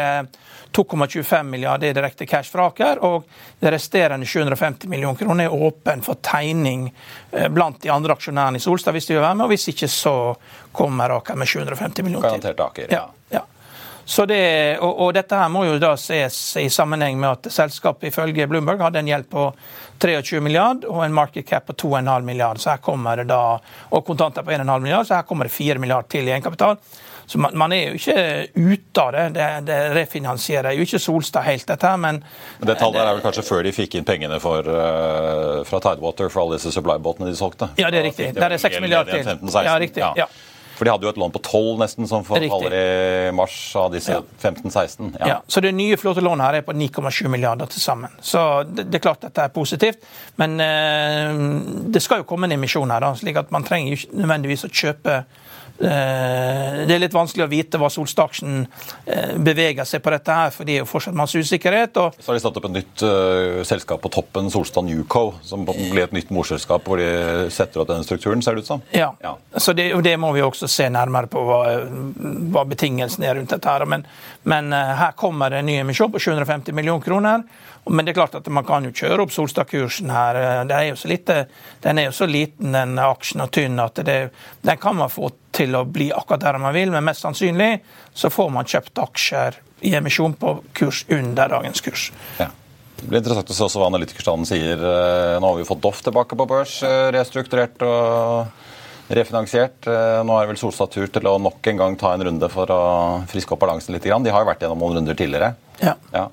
2,25 0.71 1.43
milliarder 1.43 1.89
er 1.89 1.95
direkte 1.97 2.25
cash 2.25 2.51
fra 2.51 2.69
Aker, 2.71 3.01
og 3.03 3.25
det 3.59 3.73
resterende 3.73 4.25
750 4.25 4.89
millioner 4.89 5.19
kroner 5.19 5.49
er 5.49 5.55
åpen 5.67 6.03
for 6.05 6.21
tegning 6.23 6.87
eh, 7.31 7.47
blant 7.51 7.81
de 7.83 7.91
andre 7.91 8.15
aksjonærene 8.15 8.61
i 8.61 8.63
Solstad 8.63 8.95
hvis 8.95 9.09
de 9.09 9.17
vil 9.17 9.23
være 9.23 9.35
med, 9.35 9.45
og 9.47 9.53
hvis 9.55 9.67
ikke 9.73 9.89
så 9.91 10.15
kommer 10.71 11.17
Aker 11.17 11.39
med 11.39 11.49
750 11.51 12.07
millioner 12.07 12.29
til. 12.29 12.43
Garantert 12.43 12.65
Aker. 12.69 12.93
Ja, 12.93 13.07
ja. 13.35 13.45
Så 14.05 14.25
det, 14.25 14.77
og, 14.81 14.97
og, 14.99 15.13
dette 15.15 15.37
her 15.37 15.51
må 15.51 15.61
jo 15.67 15.77
da 15.79 15.93
ses 15.99 16.37
i 16.59 16.69
sammenheng 16.73 17.19
med 17.21 17.29
at 17.29 17.51
selskapet 17.53 18.09
ifølge 18.09 18.47
Bloomberg 18.49 18.81
hadde 18.81 18.99
en 18.99 19.11
gjeld 19.11 19.29
på 19.31 19.45
23 20.01 20.41
milliard 20.41 20.87
og 20.89 21.03
en 21.05 21.13
market 21.13 21.47
cap 21.47 21.67
på 21.69 21.75
2,5 21.85 22.25
milliard. 22.25 22.59
Så 22.59 22.73
her 22.73 22.81
kommer 22.83 23.21
det 23.21 23.29
da, 23.29 23.59
og 23.91 24.05
kontanter 24.05 24.43
på 24.43 24.51
1,5 24.51 24.79
milliard, 24.81 25.07
så 25.07 25.19
her 25.19 25.27
kommer 25.29 25.47
det 25.47 25.55
4 25.55 25.79
milliard 25.79 26.09
til 26.11 26.27
i 26.27 26.33
egenkapital. 26.33 26.79
Så 27.31 27.39
man, 27.39 27.55
man, 27.55 27.71
er 27.71 27.93
jo 27.93 27.99
ikke 27.99 28.15
ute 28.59 29.03
av 29.05 29.11
det. 29.15 29.25
Det, 29.37 29.47
det 29.69 29.79
refinansierer 29.95 30.75
jo 30.75 30.83
ikke 30.83 30.99
Solstad 30.99 31.45
helt, 31.47 31.63
dette 31.69 31.87
her, 31.87 31.99
men 32.01 32.19
Det 32.59 32.75
tallet 32.75 32.99
er 32.99 33.13
vel 33.13 33.23
kanskje 33.23 33.45
før 33.47 33.63
de 33.63 33.71
fikk 33.75 33.95
inn 33.95 34.07
pengene 34.07 34.39
for, 34.43 34.67
uh, 34.67 35.61
fra 35.67 35.79
Tidewater 35.85 36.27
for 36.27 36.43
alle 36.43 36.59
disse 36.59 36.73
supply-båtene 36.75 37.29
de 37.31 37.37
solgte? 37.39 37.71
Ja, 37.79 37.87
det 37.87 38.01
er 38.01 38.09
riktig. 38.09 38.33
Der 38.35 38.51
er 38.51 38.59
6 38.59 38.81
milliarder 38.83 39.23
til. 39.23 39.53
ja, 39.63 39.77
riktig. 39.79 40.03
Ja. 40.19 40.27
For 40.75 40.89
de 40.89 40.91
hadde 40.91 41.05
jo 41.05 41.11
et 41.13 41.19
lån 41.21 41.31
på 41.35 41.39
12 41.45 41.77
nesten, 41.77 42.07
som 42.09 42.23
forfaller 42.25 42.73
i 42.73 43.31
mars 43.37 43.53
av 43.77 43.91
disse 43.93 44.15
ja. 44.15 44.23
15-16. 44.41 45.11
Ja. 45.19 45.27
ja. 45.29 45.35
Så 45.47 45.61
det 45.61 45.71
nye 45.77 45.95
flåtelånet 46.01 46.47
her 46.47 46.57
er 46.57 46.65
på 46.65 46.73
9,7 46.73 47.29
milliarder 47.29 47.69
til 47.69 47.83
sammen. 47.83 48.11
Så 48.17 48.41
det, 48.65 48.89
det, 48.89 48.97
er 48.97 49.03
klart 49.05 49.21
dette 49.23 49.45
er 49.45 49.53
positivt. 49.53 50.01
Men 50.41 50.57
eh, 50.65 51.37
det 51.93 52.01
skal 52.01 52.23
jo 52.23 52.27
komme 52.27 52.49
en 52.49 52.57
emisjon 52.57 52.91
her, 52.91 53.05
da, 53.05 53.13
slik 53.15 53.37
at 53.39 53.53
man 53.53 53.63
trenger 53.67 53.93
jo 53.93 54.01
ikke 54.01 54.23
nødvendigvis 54.23 54.65
å 54.65 54.71
kjøpe 54.81 55.21
det 55.81 56.95
er 56.95 57.01
litt 57.01 57.15
vanskelig 57.15 57.45
å 57.45 57.49
vite 57.51 57.79
hva 57.81 57.89
Solstaksen 57.91 58.61
eh, 59.05 59.33
beveger 59.41 59.87
seg 59.87 60.03
på 60.03 60.13
dette, 60.13 60.35
her, 60.35 60.53
for 60.53 60.67
det 60.67 60.75
er 60.75 60.83
jo 60.83 60.89
fortsatt 60.89 61.17
masse 61.17 61.39
usikkerhet. 61.41 61.97
Og... 62.01 62.17
Så 62.19 62.31
har 62.31 62.37
de 62.37 62.43
satt 62.43 62.59
opp 62.59 62.67
et 62.69 62.75
nytt 62.75 63.03
uh, 63.05 63.61
selskap 63.67 64.03
på 64.03 64.11
toppen, 64.13 64.51
Solstad 64.53 64.85
Newco, 64.87 65.23
som 65.45 65.65
blir 65.65 66.03
et 66.05 66.15
nytt 66.15 66.33
morselskap 66.33 66.85
hvor 66.87 67.01
de 67.01 67.49
setter 67.53 67.83
opp 67.83 67.89
denne 67.89 68.05
strukturen, 68.07 68.43
ser 68.45 68.57
det 68.57 68.65
ut 68.65 68.71
som. 68.71 68.85
Ja, 68.95 69.11
ja. 69.23 69.35
så 69.57 69.73
det, 69.77 69.89
det, 70.05 70.15
må 70.21 70.33
vi 70.35 70.45
også 70.45 70.69
se 70.71 70.89
nærmere 70.93 71.31
på, 71.31 71.41
hva, 71.47 71.61
hva 72.53 72.65
betingelsene 72.69 73.29
er 73.29 73.39
rundt 73.39 73.55
dette. 73.55 73.71
her. 73.71 73.87
Men, 73.89 74.05
men 74.43 74.71
her 74.73 75.17
kommer 75.17 75.53
det 75.53 75.63
en 75.63 75.69
ny 75.71 75.79
emisjon 75.81 76.13
på 76.13 76.21
750 76.21 76.77
millioner 76.77 77.05
kroner. 77.05 77.45
Men 77.89 78.05
det 78.05 78.13
er 78.13 78.19
klart 78.19 78.35
at 78.37 78.47
man 78.53 78.65
kan 78.67 78.85
jo 78.85 78.91
kjøre 78.93 79.25
opp 79.25 79.33
Solstad-kursen 79.33 80.11
her. 80.13 80.37
Er 80.69 81.07
lite, 81.09 81.37
den 81.81 81.99
er 81.99 82.09
jo 82.09 82.13
så 82.15 82.27
liten, 82.29 82.75
den 82.75 82.99
aksjen, 83.01 83.41
og 83.41 83.51
tynn 83.55 83.81
at 83.81 84.03
det, 84.05 84.19
den 84.61 84.79
kan 84.81 84.99
man 84.99 85.11
få 85.11 85.31
til 85.55 85.75
å 85.75 85.83
bli 85.89 86.11
akkurat 86.13 86.43
der 86.45 86.61
man 86.61 86.75
vil, 86.77 86.93
men 86.93 87.05
mest 87.07 87.25
sannsynlig 87.25 87.73
så 88.13 88.29
får 88.31 88.49
man 88.53 88.69
kjøpt 88.69 89.01
aksjer 89.01 89.59
i 89.89 89.95
emisjon 89.97 90.37
på 90.37 90.59
kurs 90.77 91.03
under 91.09 91.49
dagens 91.57 91.81
kurs. 91.81 92.09
Ja. 92.37 92.51
Det 93.01 93.07
blir 93.09 93.17
interessant 93.17 93.49
å 93.49 93.55
se 93.57 93.65
også 93.65 93.81
hva 93.81 93.87
analytikerstanden 93.89 94.45
sier. 94.45 94.77
Eh, 94.77 95.37
nå 95.41 95.47
har 95.47 95.57
vi 95.57 95.63
jo 95.63 95.69
fått 95.71 95.81
Doff 95.81 96.03
tilbake 96.05 96.37
på 96.37 96.45
børs, 96.45 96.75
eh, 96.85 97.07
restrukturert 97.15 97.81
og 97.81 98.51
refinansiert. 99.09 99.87
Eh, 99.89 100.19
nå 100.21 100.35
er 100.37 100.51
vel 100.51 100.59
Solstad 100.61 100.93
tur 100.93 101.09
til 101.09 101.25
å 101.25 101.39
nok 101.41 101.65
en 101.71 101.81
gang 101.81 101.97
ta 101.97 102.13
en 102.13 102.23
runde 102.27 102.49
for 102.53 102.69
å 102.69 102.81
friske 103.31 103.55
opp 103.55 103.63
balansen 103.65 103.95
litt. 103.95 104.05
De 104.05 104.35
har 104.35 104.45
jo 104.45 104.51
vært 104.51 104.61
gjennom 104.61 104.85
noen 104.85 104.99
runder 104.99 105.17
tidligere. 105.17 105.55
Ja. 105.81 105.95
ja. 106.13 106.27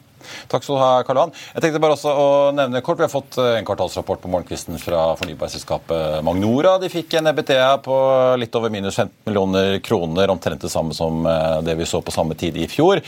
Takk 0.49 0.65
skal 0.65 0.77
du 0.77 0.83
ha, 0.83 0.91
Karl 1.07 1.21
Johan. 1.21 1.33
Jeg 1.55 1.65
tenkte 1.65 1.81
bare 1.83 1.97
også 1.97 2.13
å 2.13 2.29
nevne 2.57 2.83
kort, 2.85 2.99
Vi 2.99 3.07
har 3.07 3.13
fått 3.13 3.39
eh, 3.41 3.59
en 3.59 3.67
kvartalsrapport 3.67 4.23
på 4.23 4.31
morgenkvisten 4.33 4.79
fra 4.83 5.13
fornybarselskapet 5.19 6.25
Magnora. 6.27 6.77
De 6.83 6.91
fikk 6.93 7.19
en 7.19 7.31
EBTA 7.31 7.79
på 7.85 7.97
litt 8.41 8.55
over 8.59 8.73
minus 8.73 8.97
15 8.97 9.29
millioner 9.29 9.79
kroner, 9.85 10.33
omtrent 10.33 10.63
det 10.65 10.73
samme 10.73 10.97
som 10.97 11.27
eh, 11.27 11.61
det 11.67 11.77
vi 11.79 11.87
så 11.89 12.01
på 12.05 12.15
samme 12.15 12.37
tid 12.39 12.57
i 12.57 12.69
fjor. 12.71 13.03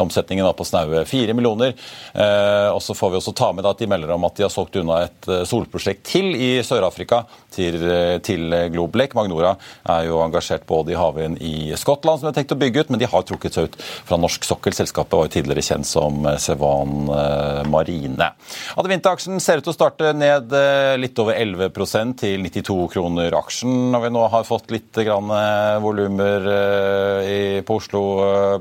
Omsetningen 0.00 0.46
var 0.46 0.56
på 0.58 0.66
snaue 0.68 1.04
4 1.08 1.36
millioner. 1.36 1.74
Eh, 2.12 2.68
og 2.70 2.82
så 2.84 2.96
får 2.96 3.12
vi 3.12 3.20
også 3.20 3.34
ta 3.36 3.52
med 3.52 3.68
at 3.68 3.80
de 3.80 3.90
melder 3.90 4.14
om 4.14 4.28
at 4.28 4.36
de 4.38 4.46
har 4.46 4.52
solgt 4.52 4.78
unna 4.80 5.02
et 5.06 5.30
solprosjekt 5.48 6.04
til 6.08 6.32
i 6.34 6.50
Sør-Afrika, 6.64 7.24
til, 7.54 7.78
til 8.26 8.50
Globlek. 8.74 9.12
Magnora 9.14 9.52
er 9.94 10.08
jo 10.08 10.18
engasjert 10.24 10.64
både 10.66 10.94
i 10.94 10.98
havvind 10.98 11.38
i 11.44 11.70
Skottland, 11.78 12.18
som 12.18 12.26
de 12.26 12.32
har 12.32 12.38
tenkt 12.40 12.54
å 12.56 12.58
bygge 12.58 12.82
ut, 12.82 12.90
men 12.90 13.02
de 13.02 13.10
har 13.10 13.26
trukket 13.26 13.54
seg 13.54 13.68
ut 13.68 13.78
fra 13.78 14.18
norsk 14.18 14.46
sokkel. 14.48 14.74
Selskapet 14.74 15.14
var 15.14 15.28
jo 15.28 15.34
tidligere 15.36 15.62
kjent 15.62 15.86
som 15.86 16.26
Seva 16.42 16.63
Van 16.64 17.08
eh, 17.12 17.62
Marine. 17.70 18.30
Adevinta-aksjen 18.80 19.42
ser 19.42 19.60
ut 19.60 19.66
til 19.66 19.74
å 19.74 19.76
starte 19.76 20.12
ned 20.16 20.54
eh, 20.56 20.94
litt 21.00 21.18
over 21.20 21.36
11% 21.36 22.18
til 22.24 22.44
92 22.46 22.78
kroner 22.94 23.36
aksjen. 23.38 23.90
Når 23.94 24.06
vi 24.06 24.12
nå 24.16 24.24
har 24.32 24.48
fått 24.48 24.72
litt 24.74 25.02
eh, 25.02 25.12
volumer 25.84 26.48
på 27.64 27.80
Oslo 27.80 28.04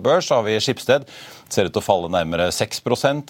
Børs, 0.03 0.29
så 0.29 0.39
har 0.39 0.47
vi 0.47 0.59
Skipsted 0.63 1.07
ser 1.53 1.69
ut 1.69 1.73
til 1.75 1.81
å 1.81 1.85
falle 1.85 2.11
nærmere 2.11 2.49
6 2.53 2.81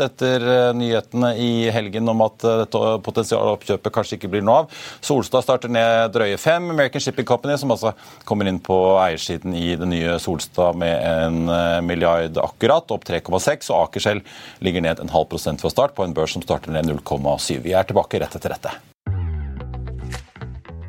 etter 0.03 0.45
nyhetene 0.77 1.33
i 1.39 1.69
helgen 1.73 2.09
om 2.09 2.23
at 2.25 2.39
dette 2.43 2.81
potensiale 3.05 3.55
oppkjøpet 3.57 3.93
kanskje 3.93 4.17
ikke 4.17 4.31
blir 4.33 4.45
noe 4.45 4.63
av. 4.63 4.77
Solstad 5.03 5.45
starter 5.45 5.71
ned 5.73 6.13
drøye 6.15 6.37
5. 6.39 6.69
American 6.73 7.03
Shipping 7.03 7.27
Company, 7.27 7.57
som 7.59 7.73
altså 7.75 7.93
kommer 8.29 8.49
inn 8.49 8.61
på 8.63 8.77
eiersiden 9.03 9.55
i 9.57 9.73
det 9.79 9.89
nye 9.89 10.17
Solstad 10.23 10.79
med 10.79 10.95
en 11.03 11.85
milliard 11.87 12.39
akkurat, 12.41 12.89
opp 12.95 13.05
3,6. 13.09 13.69
Og 13.73 13.89
Akershell 13.89 14.23
ligger 14.63 14.85
ned 14.85 15.03
en 15.03 15.13
halv 15.13 15.29
prosent 15.33 15.63
fra 15.63 15.73
start 15.73 15.95
på 15.97 16.07
en 16.07 16.15
børs 16.15 16.35
som 16.37 16.45
starter 16.45 16.73
ned 16.73 16.89
0,7. 16.89 17.61
Vi 17.67 17.75
er 17.75 17.87
tilbake 17.87 18.23
rett 18.23 18.39
etter 18.39 18.57
dette. 18.57 18.92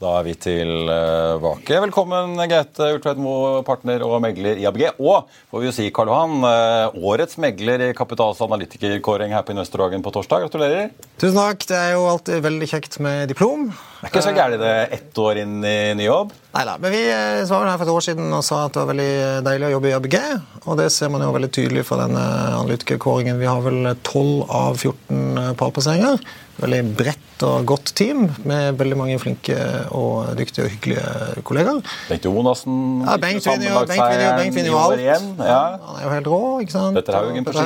Da 0.00 0.14
er 0.16 0.22
vi 0.24 0.32
tilbake. 0.32 1.76
Velkommen, 1.84 2.38
Gaute 2.48 2.86
Ultvedt 2.94 3.18
partner 3.66 4.00
og 4.06 4.14
megler 4.24 4.56
i 4.56 4.64
ABG. 4.64 4.94
Og 4.96 5.26
får 5.52 5.60
vi 5.60 5.66
jo 5.68 5.72
si, 5.76 5.88
Karl 5.92 6.08
Johan, 6.08 6.38
eh, 6.48 6.96
årets 7.04 7.36
megler 7.36 7.84
i 7.84 7.92
Kapitals 7.92 8.40
analytikerkåring 8.40 9.34
her 9.36 9.44
på 9.44 9.52
Investordagen 9.52 10.00
på 10.00 10.14
torsdag. 10.14 10.46
Gratulerer. 10.46 10.88
Tusen 11.20 11.36
takk. 11.36 11.66
Det 11.68 11.76
er 11.76 11.92
jo 11.98 12.08
alltid 12.08 12.40
veldig 12.48 12.68
kjekt 12.70 12.96
med 13.04 13.28
diplom. 13.28 13.66
Det 14.00 14.08
er 14.08 14.14
ikke 14.14 14.24
så 14.24 14.32
gærent 14.32 14.64
det 14.64 14.72
ett 14.96 15.20
år 15.20 15.42
inn 15.42 15.60
i 15.68 15.92
ny 15.92 16.06
jobb? 16.08 16.32
Nei 16.56 16.64
da. 16.64 16.78
Men 16.80 16.96
vi 16.96 17.02
eh, 17.04 17.44
var 17.52 17.68
her 17.68 17.76
for 17.76 17.84
et 17.84 17.96
år 17.98 18.06
siden 18.08 18.32
og 18.32 18.46
sa 18.48 18.64
at 18.64 18.72
det 18.72 18.80
var 18.80 18.92
veldig 18.94 19.44
deilig 19.50 19.68
å 19.68 19.74
jobbe 19.74 19.90
i 19.90 19.96
ABG. 19.98 20.18
Og 20.64 20.80
det 20.80 20.88
ser 20.96 21.12
man 21.12 21.26
jo 21.26 21.34
veldig 21.36 21.52
tydelig 21.52 21.84
fra 21.84 22.00
denne 22.06 22.24
analytikerkåringen. 22.56 23.36
Vi 23.36 23.52
har 23.52 23.60
vel 23.68 23.92
12 24.00 24.48
av 24.48 24.80
14 24.80 25.19
pallplasseringer 25.58 26.20
veldig 26.60 26.80
bredt 26.98 27.44
og 27.46 27.64
godt 27.68 27.92
team 27.96 28.26
med 28.48 28.76
veldig 28.80 28.96
mange 29.00 29.18
flinke 29.22 29.56
og 29.96 30.32
dyktige 30.38 30.66
og 30.66 30.74
hyggelige 30.74 31.44
kollegaer. 31.48 31.80
Bengt 32.10 32.26
Jonassen 32.28 32.80
ja, 33.06 33.16
Bengt 33.22 33.46
vinner 33.48 33.70
jo, 33.70 33.84
Bengt 33.88 34.58
vinner 34.58 34.72
jo, 34.72 34.80
alt. 34.80 35.00
Igjen, 35.00 35.30
ja. 35.38 35.62
Han 35.86 36.00
er 36.00 36.04
jo 36.04 36.12
helt 36.16 36.28
rå. 36.34 36.42
ikke 36.64 36.76
sant? 36.76 36.98
Petter 37.00 37.16
Haugen 37.20 37.48
på. 37.48 37.56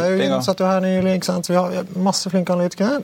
Satt 0.45 0.63
jo 0.63 0.69
her 0.71 0.85
nylig. 0.85 1.19
ikke 1.19 1.31
sant? 1.33 1.47
Så 1.49 1.55
vi 1.55 1.59
har 1.59 1.91
masse 1.99 2.31
flinke 2.31 2.55
analytikere. 2.55 3.03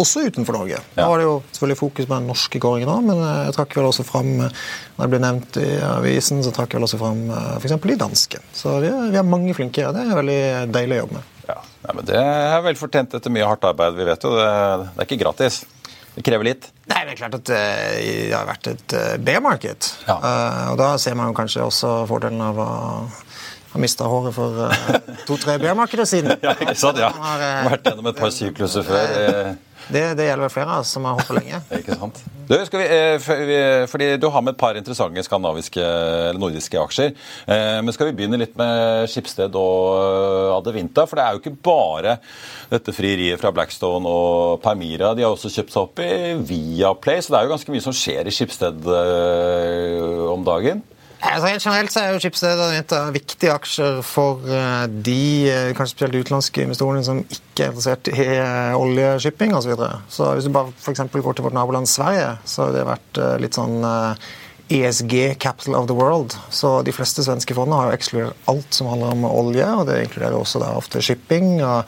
Også 0.00 0.22
utenfor 0.24 0.56
Norge. 0.56 0.78
Da 0.96 1.04
var 1.08 1.20
det 1.20 1.26
jo 1.26 1.34
selvfølgelig 1.50 1.78
fokus 1.78 2.06
på 2.06 2.14
den 2.14 2.28
norske 2.30 2.60
kåringen 2.62 2.88
òg, 2.88 3.02
men 3.10 3.18
eh, 3.20 3.40
jeg 3.48 3.56
trakk 3.58 3.74
vel 3.76 3.88
også 3.90 4.06
fram 4.08 4.30
eh, 4.40 4.62
Når 4.96 5.04
det 5.04 5.12
ble 5.12 5.20
nevnt 5.20 5.58
i 5.60 5.66
avisen, 5.84 6.40
så 6.44 6.52
trakk 6.54 6.72
jeg 6.72 6.80
vel 6.80 6.86
også 6.86 7.00
fram 7.00 7.20
eh, 7.28 7.50
f.eks. 7.58 7.76
de 7.90 7.98
danske. 8.00 8.40
Så 8.56 8.78
vi, 8.80 8.88
vi 9.12 9.18
har 9.20 9.26
mange 9.28 9.52
flinke. 9.56 9.84
og 9.88 9.96
Det 9.96 10.06
er 10.06 10.16
veldig 10.16 10.40
deilig 10.72 10.96
å 10.96 11.00
jobbe 11.02 11.18
med. 11.18 11.28
Ja, 11.50 11.58
men 11.92 12.08
Det 12.08 12.22
er 12.22 12.64
vel 12.64 12.78
fortjent 12.80 13.16
etter 13.18 13.34
mye 13.34 13.48
hardt 13.48 13.66
arbeid. 13.68 13.98
Vi 13.98 14.06
vet 14.08 14.24
jo 14.24 14.32
det, 14.38 14.48
det 14.86 15.02
er 15.02 15.08
ikke 15.10 15.20
gratis. 15.24 15.62
Det 16.12 16.24
krever 16.24 16.48
litt. 16.48 16.70
Nei, 16.88 17.02
Det 17.08 17.12
er 17.12 17.18
klart 17.18 17.36
at 17.40 17.50
det 17.50 18.32
har 18.32 18.48
vært 18.48 18.70
et 18.72 18.94
B-marked. 19.24 19.88
Ja. 20.06 20.16
Og 20.72 20.78
da 20.80 20.94
ser 21.00 21.16
man 21.18 21.32
jo 21.32 21.36
kanskje 21.36 21.64
også 21.64 21.92
fordelen 22.08 22.40
av 22.44 22.60
å 22.60 22.68
ha 23.72 23.80
mista 23.80 24.08
håret 24.08 24.36
for 24.36 24.72
to-tre 25.28 25.56
B-markeder 25.60 26.08
siden. 26.08 26.36
ja, 26.44 26.52
ikke 26.52 26.76
sant, 26.76 27.00
ja. 27.00 27.08
Har, 27.16 27.44
vært 27.70 27.88
gjennom 27.88 28.08
et 28.12 28.20
par 28.20 28.32
sykluser 28.36 28.84
før. 28.88 29.52
Det, 29.92 30.04
det 30.18 30.26
gjelder 30.28 30.46
vel 30.46 30.52
flere 30.54 30.76
av 30.76 30.84
oss 30.84 30.92
som 30.96 31.04
har 31.06 31.18
holdt 31.18 31.34
lenge. 31.36 31.60
ikke 31.80 31.96
sant. 32.00 32.22
Du, 32.48 32.56
vi, 32.58 32.84
eh, 32.84 33.84
fordi 33.88 34.08
du 34.20 34.26
har 34.32 34.42
med 34.44 34.54
et 34.54 34.60
par 34.60 34.76
interessante 34.76 35.22
skandinaviske 35.24 35.82
eller 35.82 36.40
nordiske 36.40 36.80
aksjer. 36.80 37.12
Eh, 37.46 37.78
men 37.84 37.94
skal 37.94 38.10
vi 38.10 38.16
begynne 38.18 38.40
litt 38.40 38.56
med 38.60 39.08
Skipsted 39.12 39.56
og 39.58 40.00
eh, 40.00 40.56
Adevinta? 40.56 41.06
For 41.08 41.18
det 41.18 41.24
er 41.24 41.36
jo 41.36 41.42
ikke 41.42 41.54
bare 41.68 42.16
dette 42.72 42.94
frieriet 42.96 43.40
fra 43.40 43.52
Blackstone 43.54 44.08
og 44.08 44.62
Permira. 44.64 45.12
De 45.16 45.26
har 45.26 45.32
også 45.32 45.52
kjøpt 45.52 45.74
seg 45.74 45.84
opp 45.86 46.02
i 46.04 46.12
Viaplay, 46.50 47.22
så 47.22 47.34
det 47.34 47.40
er 47.40 47.48
jo 47.48 47.54
ganske 47.54 47.76
mye 47.76 47.84
som 47.84 47.96
skjer 47.96 48.28
i 48.28 48.34
Skipsted 48.34 48.88
om 50.32 50.44
dagen. 50.46 50.82
Altså, 51.22 51.46
helt 51.46 51.62
generelt 51.62 51.92
så 51.94 52.00
er 52.02 52.08
jo 52.10 52.20
Schibsted 52.22 52.60
et 52.74 52.92
av 52.96 53.12
viktige 53.14 53.52
aksjer 53.54 54.00
for 54.02 54.42
eh, 54.50 54.86
de 55.06 55.18
eh, 55.46 55.68
kanskje 55.76 55.94
spesielt 55.94 56.16
utenlandske 56.18 56.64
investorene 56.64 57.04
som 57.06 57.20
ikke 57.22 57.62
er 57.62 57.70
interessert 57.70 58.10
i 58.10 58.24
eh, 58.34 58.74
oljeshipping 58.74 59.54
osv. 59.54 59.76
Så, 59.76 59.90
så 60.16 60.30
hvis 60.34 60.48
du 60.48 60.54
bare 60.54 60.74
for 60.82 61.22
går 61.28 61.38
til 61.38 61.46
vårt 61.46 61.54
naboland 61.54 61.86
Sverige, 61.90 62.32
så 62.44 62.66
har 62.66 62.74
det 62.74 62.88
vært 62.88 63.20
litt 63.44 63.58
sånn 63.58 63.86
ESG 64.72 65.14
Capital 65.38 65.78
of 65.78 65.86
the 65.86 65.94
World. 65.94 66.34
Så 66.50 66.80
de 66.82 66.94
fleste 66.96 67.22
svenske 67.22 67.54
fondene 67.54 67.78
har 67.78 67.92
jo 67.92 68.00
ekskludert 68.00 68.50
alt 68.50 68.74
som 68.74 68.90
handler 68.90 69.14
om 69.14 69.28
olje, 69.30 69.68
og 69.78 69.86
det 69.86 70.00
inkluderer 70.08 70.38
også 70.40 70.62
da 70.64 70.72
ofte 70.74 71.04
shipping. 71.04 71.60
og 71.62 71.86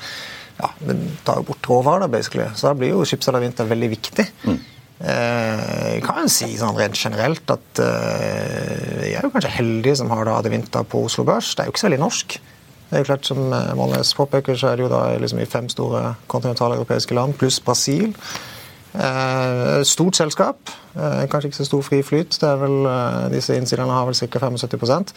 ja, 0.60 0.70
Det 0.78 0.96
tar 1.26 1.42
jo 1.42 1.48
bort 1.50 1.70
råvarer, 1.70 2.12
basically. 2.12 2.46
Så 2.54 2.70
da 2.70 2.78
blir 2.78 2.94
jo 2.94 3.02
skipsstad 3.08 3.42
vinter 3.42 3.66
veldig 3.66 3.90
viktig. 3.96 4.28
Mm. 4.46 4.62
Eh, 5.04 5.92
jeg 5.96 6.02
kan 6.06 6.22
jo 6.24 6.32
si 6.32 6.48
sånn 6.56 6.78
rent 6.78 6.96
generelt 6.96 7.52
at 7.52 7.82
jeg 7.84 9.18
er 9.18 9.26
jo 9.26 9.32
kanskje 9.34 9.52
heldig 9.58 9.96
som 10.00 10.10
har 10.14 10.24
da 10.26 10.38
Adevinta 10.40 10.84
på 10.88 11.04
Oslo 11.06 11.26
Børs. 11.28 11.52
Det 11.54 11.64
er 11.64 11.68
jo 11.68 11.74
ikke 11.74 11.84
så 11.84 11.90
veldig 11.90 12.02
norsk. 12.02 12.38
Det 12.88 12.98
er 12.98 13.02
jo 13.02 13.08
klart, 13.08 13.26
Som 13.26 13.46
Målnes 13.78 14.14
påpeker, 14.14 14.56
så 14.56 14.70
er 14.70 14.76
det 14.76 14.84
jo 14.84 14.92
da 14.92 15.04
liksom 15.18 15.40
i 15.42 15.48
fem 15.50 15.68
store 15.68 16.14
kontinentale 16.30 16.76
europeiske 16.78 17.16
land, 17.16 17.36
pluss 17.40 17.60
Brasil. 17.60 18.12
Eh, 18.94 19.82
stort 19.82 20.16
selskap. 20.16 20.70
Eh, 20.94 21.24
kanskje 21.26 21.50
ikke 21.50 21.58
så 21.58 21.66
stor 21.66 21.82
fri 21.82 22.02
flyt. 22.02 22.36
Det 22.40 22.48
er 22.48 22.60
vel, 22.60 22.86
eh, 22.86 23.30
disse 23.32 23.56
innsiderne 23.56 23.90
har 23.90 24.06
vel 24.06 24.14
ca. 24.14 24.38
75% 24.38 25.12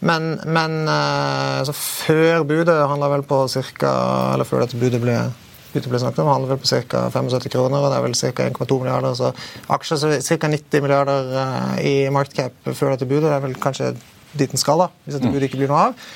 Men, 0.00 0.40
men 0.46 0.88
altså, 0.88 1.72
før 1.72 2.42
budet 2.42 2.88
handla 2.88 3.08
vel 3.08 3.22
på 3.22 3.46
ca. 3.48 4.32
Eller 4.34 4.44
før 4.44 4.64
dette 4.64 4.80
budet 4.80 5.00
ble 5.00 5.16
ble 5.74 6.00
snakket 6.02 6.22
om, 6.24 6.30
handler 6.32 6.54
vel 6.54 6.62
på 6.62 6.70
ca. 6.70 7.04
75 7.14 7.52
kroner, 7.52 7.82
og 7.82 7.92
det 7.92 7.98
er 7.98 8.06
vel 8.06 8.16
ca. 8.18 8.48
1,2 8.48 8.80
milliarder. 8.82 9.14
Så 9.18 9.30
aksjer 9.76 10.16
ca. 10.26 10.50
90 10.56 10.86
milliarder 10.86 11.30
i 11.84 11.94
markedcap 12.12 12.72
før 12.74 12.94
dette 12.94 13.08
budet. 13.08 13.28
Det 13.28 13.36
er 13.36 13.46
vel 13.46 13.60
kanskje 13.60 13.92
dit 14.32 14.50
den 14.50 14.60
skal, 14.60 14.84
da, 14.84 14.90
hvis 15.04 15.18
dette 15.18 15.30
budet 15.30 15.48
ikke 15.48 15.62
blir 15.62 15.72
noe 15.72 15.86
av. 15.90 16.10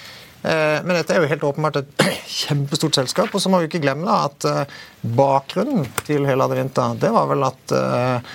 Eh, 0.45 0.81
men 0.85 0.99
dette 0.99 1.15
er 1.15 1.23
jo 1.23 1.31
helt 1.31 1.47
åpenbart 1.49 1.79
et 1.81 2.03
kjempestort 2.45 2.99
selskap. 3.01 3.33
Og 3.33 3.43
så 3.43 3.53
må 3.53 3.63
vi 3.63 3.71
ikke 3.71 3.83
glemme 3.85 4.09
da 4.09 4.25
at 4.29 4.49
eh, 4.49 4.75
bakgrunnen 5.17 5.87
til 6.05 6.27
hele 6.29 6.45
Adevinta, 6.45 6.91
det 7.01 7.13
var 7.15 7.31
vel 7.31 7.47
at 7.49 7.79
eh, 7.79 8.35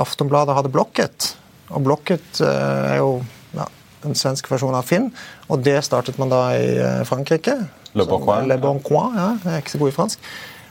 Aftonbladet 0.00 0.56
hadde 0.56 0.72
blokket. 0.72 1.34
Og 1.76 1.84
blokket 1.84 2.40
er 2.40 2.96
jo 3.02 3.18
ja, 3.52 3.66
en 4.08 4.16
svensk 4.16 4.48
versjon 4.48 4.74
av 4.74 4.88
Finn, 4.88 5.10
og 5.52 5.60
det 5.66 5.76
startet 5.84 6.16
man 6.18 6.32
da 6.32 6.40
i 6.56 6.70
Frankrike. 7.06 7.58
Le 7.94 8.06
Bon 8.06 8.22
Coin. 8.22 8.46
Le 8.46 8.58
bon 8.60 8.78
Coin 8.84 9.16
ja, 9.18 9.32
jeg 9.44 9.52
er 9.52 9.64
ikke 9.64 9.74
så 9.74 9.82
god 9.82 9.92
i 9.92 9.96
fransk. 9.96 10.30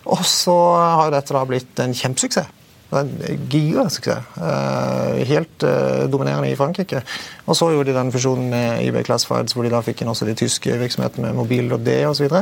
Og 0.10 0.24
så 0.26 0.56
har 0.80 1.12
dette 1.14 1.36
da 1.36 1.44
blitt 1.48 1.84
en 1.84 1.94
kjempesuksess. 1.96 2.56
En 2.90 3.10
gigasuksess. 3.52 4.26
Eh, 4.42 5.20
helt 5.30 5.64
eh, 5.64 6.06
dominerende 6.10 6.50
i 6.50 6.58
Frankrike. 6.58 7.04
Og 7.46 7.58
så 7.58 7.70
gjorde 7.70 7.92
de 7.92 7.98
den 8.00 8.12
fusjonen 8.14 8.48
med 8.50 8.82
eBay 8.88 9.06
Classifieds, 9.06 9.54
hvor 9.54 9.68
de 9.68 9.74
da 9.74 9.84
fikk 9.86 10.02
inn 10.02 10.10
også 10.10 10.26
de 10.26 10.34
tyske 10.40 10.78
virksomhetene 10.80 11.28
med 11.28 11.38
mobil 11.38 11.70
og 11.76 11.84
det 11.86 12.00
osv. 12.10 12.26
Så, 12.32 12.42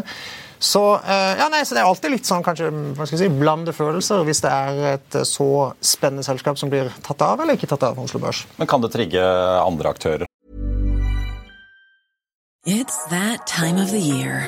så, 0.70 0.84
eh, 1.04 1.34
ja, 1.42 1.50
nei, 1.52 1.66
så 1.68 1.76
det 1.76 1.84
er 1.84 1.90
alltid 1.90 2.16
litt 2.16 2.30
sånn 2.30 2.46
kanskje, 2.46 2.70
hva 2.96 3.10
skal 3.10 3.18
jeg 3.18 3.26
si, 3.26 3.42
blande 3.42 3.76
følelser 3.76 4.24
hvis 4.28 4.42
det 4.46 4.54
er 4.54 4.80
et 4.94 5.20
så 5.28 5.50
spennende 5.84 6.24
selskap 6.26 6.62
som 6.62 6.72
blir 6.72 6.94
tatt 7.04 7.28
av 7.28 7.44
eller 7.44 7.60
ikke 7.60 7.70
tatt 7.74 7.84
av 7.90 8.00
Oslo 8.00 8.24
Børs. 8.24 8.46
Men 8.62 8.72
kan 8.72 8.86
det 8.86 8.94
trigge 8.96 9.26
andre 9.60 9.92
aktører? 9.92 10.26
It's 12.68 13.04
that 13.12 13.48
time 13.48 13.78
of 13.80 13.92
the 13.92 14.00
year. 14.00 14.48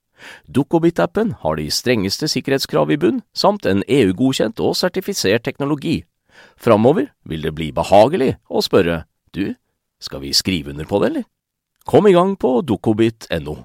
Dukkobit-appen 0.47 1.35
har 1.41 1.57
de 1.59 1.67
strengeste 1.71 2.29
sikkerhetskrav 2.31 2.91
i 2.91 2.99
bunn, 3.01 3.21
samt 3.33 3.65
en 3.69 3.83
EU-godkjent 3.87 4.61
og 4.63 4.77
sertifisert 4.79 5.45
teknologi. 5.47 6.01
Framover 6.61 7.11
vil 7.27 7.43
det 7.45 7.55
bli 7.57 7.71
behagelig 7.75 8.35
å 8.49 8.63
spørre 8.65 9.03
du, 9.35 9.53
skal 10.01 10.23
vi 10.23 10.33
skrive 10.35 10.73
under 10.73 10.87
på 10.89 11.01
det, 11.01 11.11
eller? 11.11 11.27
Kom 11.85 12.07
i 12.07 12.13
gang 12.13 12.35
på 12.37 12.59
dukkobit.no. 12.65 13.57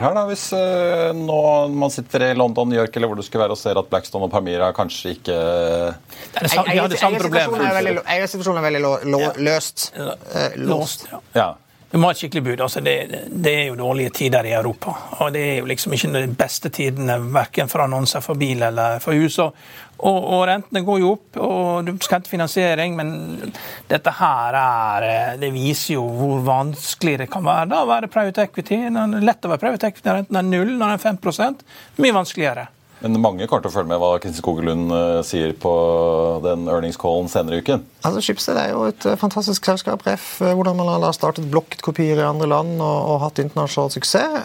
Her 0.00 0.14
da, 0.16 0.22
Hvis 0.30 0.46
uh, 0.56 1.10
nå 1.16 1.40
man 1.76 1.92
sitter 1.92 2.30
i 2.30 2.34
London, 2.38 2.70
New 2.70 2.78
York 2.78 2.94
eller 2.96 3.10
hvor 3.10 3.18
du 3.18 3.24
skulle 3.26 3.44
være 3.44 3.56
og 3.56 3.60
ser 3.60 3.78
at 3.78 3.88
Blackstone 3.90 4.26
og 4.26 4.32
Pamira 4.32 4.70
kanskje 4.76 5.14
ikke 5.18 5.34
det 5.36 6.38
er 6.40 6.46
det 6.46 6.52
samme, 6.54 6.72
De 6.72 6.78
har 6.78 6.92
det 6.92 7.00
samme 7.00 7.20
problemet. 7.20 8.00
Eiersituasjonen 8.06 8.62
er 8.62 8.68
veldig 8.70 9.42
løst. 9.44 9.90
Uh, 9.98 10.46
låst. 10.70 11.04
Ja. 11.36 11.52
Du 11.90 11.98
må 11.98 12.06
ha 12.06 12.14
et 12.14 12.20
skikkelig 12.20 12.42
bud. 12.46 12.60
altså 12.62 12.80
det, 12.86 12.94
det, 13.26 13.50
er 13.50 13.64
jo 13.66 13.78
dårlige 13.80 14.12
tider 14.14 14.46
i 14.46 14.52
Europa. 14.54 14.94
og 15.18 15.32
Det 15.34 15.40
er 15.42 15.56
jo 15.58 15.66
liksom 15.66 15.96
ikke 15.96 16.12
de 16.14 16.36
beste 16.38 16.70
tidene 16.70 17.16
verken 17.34 17.68
for 17.68 17.82
annonser 17.82 18.22
for 18.22 18.38
bil 18.38 18.62
eller 18.62 19.02
for 19.02 19.18
hus. 19.18 19.40
Og, 19.42 19.56
og, 19.98 20.44
rentene 20.46 20.84
går 20.86 21.00
jo 21.02 21.10
opp, 21.16 21.40
og 21.42 21.88
du 21.88 21.92
skal 21.98 22.20
hente 22.20 22.30
finansiering, 22.30 22.94
men 22.96 23.10
dette 23.90 24.14
her 24.16 24.56
er 24.60 25.36
Det 25.42 25.50
viser 25.52 25.98
jo 25.98 26.06
hvor 26.14 26.40
vanskelig 26.46 27.18
det 27.24 27.30
kan 27.32 27.44
være 27.44 27.68
da 27.74 27.82
å 27.82 27.90
være 27.90 28.12
private 28.12 28.46
equity. 28.46 28.84
Det 28.86 29.06
er 29.06 29.26
lett 29.26 29.44
å 29.44 29.50
være 29.50 29.66
private 29.66 29.90
equity 29.90 30.08
når 30.08 30.20
renten 30.22 30.40
er 30.40 30.52
null, 30.54 30.76
når 30.76 30.86
den 30.86 31.00
er 31.00 31.48
5 31.50 31.58
Mye 32.00 32.14
vanskeligere. 32.14 32.70
Men 33.00 33.16
mange 33.22 33.46
kommer 33.48 33.64
til 33.64 33.70
å 33.70 33.74
følge 33.74 33.88
med 33.88 34.00
hva 34.02 34.10
Kristin 34.20 34.42
Skogelund 34.42 34.92
uh, 34.92 35.20
sier 35.24 35.54
på 35.56 35.72
den 36.44 36.66
earnings-callen 36.68 37.30
senere 37.32 37.56
i 37.56 37.64
uken. 37.64 37.84
Altså, 38.04 38.20
Schibsted 38.24 38.60
er 38.60 38.74
jo 38.74 38.84
et 38.90 39.06
uh, 39.08 39.16
fantastisk 39.20 39.64
selskap. 39.70 40.04
Ref, 40.04 40.34
uh, 40.44 40.52
hvordan 40.52 40.76
man 40.76 40.90
har 40.92 41.16
startet 41.16 41.48
blokkkopier 41.52 42.20
i 42.20 42.26
andre 42.28 42.50
land 42.50 42.76
og, 42.76 42.98
og 43.14 43.22
hatt 43.24 43.40
internasjonal 43.40 43.92
suksess. 43.94 44.40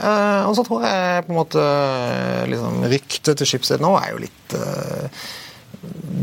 og 0.47 0.53
så 0.55 0.63
tror 0.63 0.85
jeg 0.87 1.25
på 1.25 1.33
en 1.33 1.39
måte 1.39 1.65
liksom, 2.51 2.85
ryktet 2.91 3.41
til 3.41 3.49
Schibsted 3.49 3.83
nå 3.83 3.91
er 3.99 4.13
jo 4.13 4.23
litt 4.23 4.55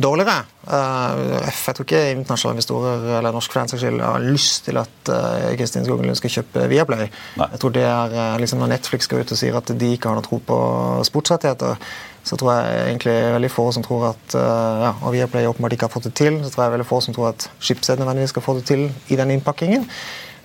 dårligere. 0.03 0.45
jeg 0.63 1.75
tror 1.77 1.85
ikke 1.85 2.01
internasjonale 2.13 2.57
investorer 2.57 3.05
eller 3.19 3.35
norsk 3.35 3.55
fansakskil 3.55 4.01
har 4.03 4.25
lyst 4.25 4.65
til 4.67 4.79
at 4.81 5.11
Kristin 5.59 5.85
Skogelund 5.87 6.19
skal 6.19 6.33
kjøpe 6.37 6.69
Viaplay. 6.71 7.11
Nei. 7.39 7.49
Jeg 7.55 7.63
tror 7.63 7.75
det 7.75 7.85
er 7.87 8.39
liksom 8.43 8.63
Når 8.63 8.73
Netflix 8.77 9.11
går 9.11 9.23
ut 9.23 9.35
og 9.35 9.39
sier 9.39 9.59
at 9.59 9.75
de 9.79 9.93
ikke 9.95 10.11
har 10.11 10.19
noe 10.19 10.27
tro 10.27 10.39
på 10.43 10.59
sportsrettigheter, 11.07 11.79
så 12.23 12.39
tror 12.39 12.53
jeg 12.55 12.83
egentlig 12.89 13.15
veldig 13.35 13.51
få 13.51 13.65
som 13.75 13.85
tror 13.85 14.13
at 14.13 14.37
eh, 14.39 14.83
ja, 14.87 14.93
og 15.03 15.15
Viaplay 15.15 15.49
åpenbart 15.51 15.75
ikke 15.75 15.89
har 15.89 15.95
fått 15.95 16.07
det 16.11 16.15
til. 16.19 16.39
Så 16.45 16.53
tror 16.55 16.65
jeg 16.65 16.75
veldig 16.77 16.89
få 16.89 17.01
som 17.03 17.17
tror 17.17 17.33
at 17.33 17.49
Schibsted 17.59 17.99
nødvendigvis 17.99 18.35
skal 18.35 18.47
få 18.47 18.55
det 18.59 18.67
til 18.71 18.85
i 19.11 19.19
den 19.19 19.35
innpakkingen. 19.35 19.89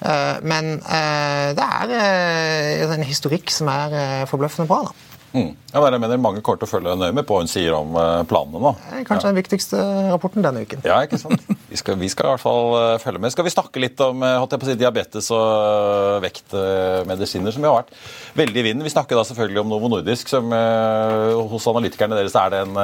Eh, 0.01 0.37
men 0.41 0.73
eh, 0.81 1.53
det 1.57 1.67
er 1.67 2.95
en 2.95 3.05
historikk 3.05 3.53
som 3.53 3.69
er 3.73 4.25
forbløffende 4.29 4.69
bra. 4.69 4.87
da. 4.89 5.17
Mm. 5.37 5.51
Ja, 5.77 5.85
jeg 5.93 6.01
mener 6.01 6.17
Mange 6.21 6.41
kort 6.45 6.63
å 6.65 6.69
følge 6.69 6.95
nøye 6.97 7.13
med 7.13 7.27
på 7.27 7.37
hva 7.37 7.45
hun 7.45 7.51
sier 7.51 7.75
om 7.77 7.93
planene. 8.27 8.61
nå. 8.63 8.73
Kanskje 9.05 9.27
ja. 9.27 9.29
den 9.29 9.39
viktigste 9.39 9.83
rapporten 10.09 10.45
denne 10.45 10.65
uken. 10.65 10.81
Ja, 10.87 11.03
ikke 11.05 11.21
sant? 11.21 11.45
Vi 11.67 11.75
skal, 11.75 11.97
vi 11.99 12.07
skal, 12.07 12.29
i 12.29 12.31
hvert 12.31 12.41
fall 12.41 12.69
uh, 12.73 12.99
følge 13.01 13.19
med. 13.19 13.31
Skal 13.33 13.43
vi 13.43 13.51
snakke 13.51 13.81
litt 13.83 13.99
om 13.99 14.21
uh, 14.23 14.37
jeg 14.39 14.59
på 14.61 14.65
å 14.65 14.69
si, 14.69 14.75
diabetes 14.79 15.27
og 15.35 15.41
uh, 15.43 16.19
vektmedisiner, 16.23 17.51
som 17.51 17.65
jo 17.65 17.73
har 17.73 17.81
vært 17.81 17.91
veldig 18.39 18.61
i 18.61 18.63
vinden? 18.69 18.85
Vi 18.87 18.93
snakker 18.93 19.19
da 19.19 19.25
selvfølgelig 19.27 19.59
om 19.61 19.73
Novo 19.73 19.89
Nordisk, 19.91 20.31
som 20.31 20.47
hos 20.47 21.67
analytikerne 21.67 22.15
deres 22.15 22.35
er 22.39 22.53
det 22.53 22.61
en, 22.63 22.79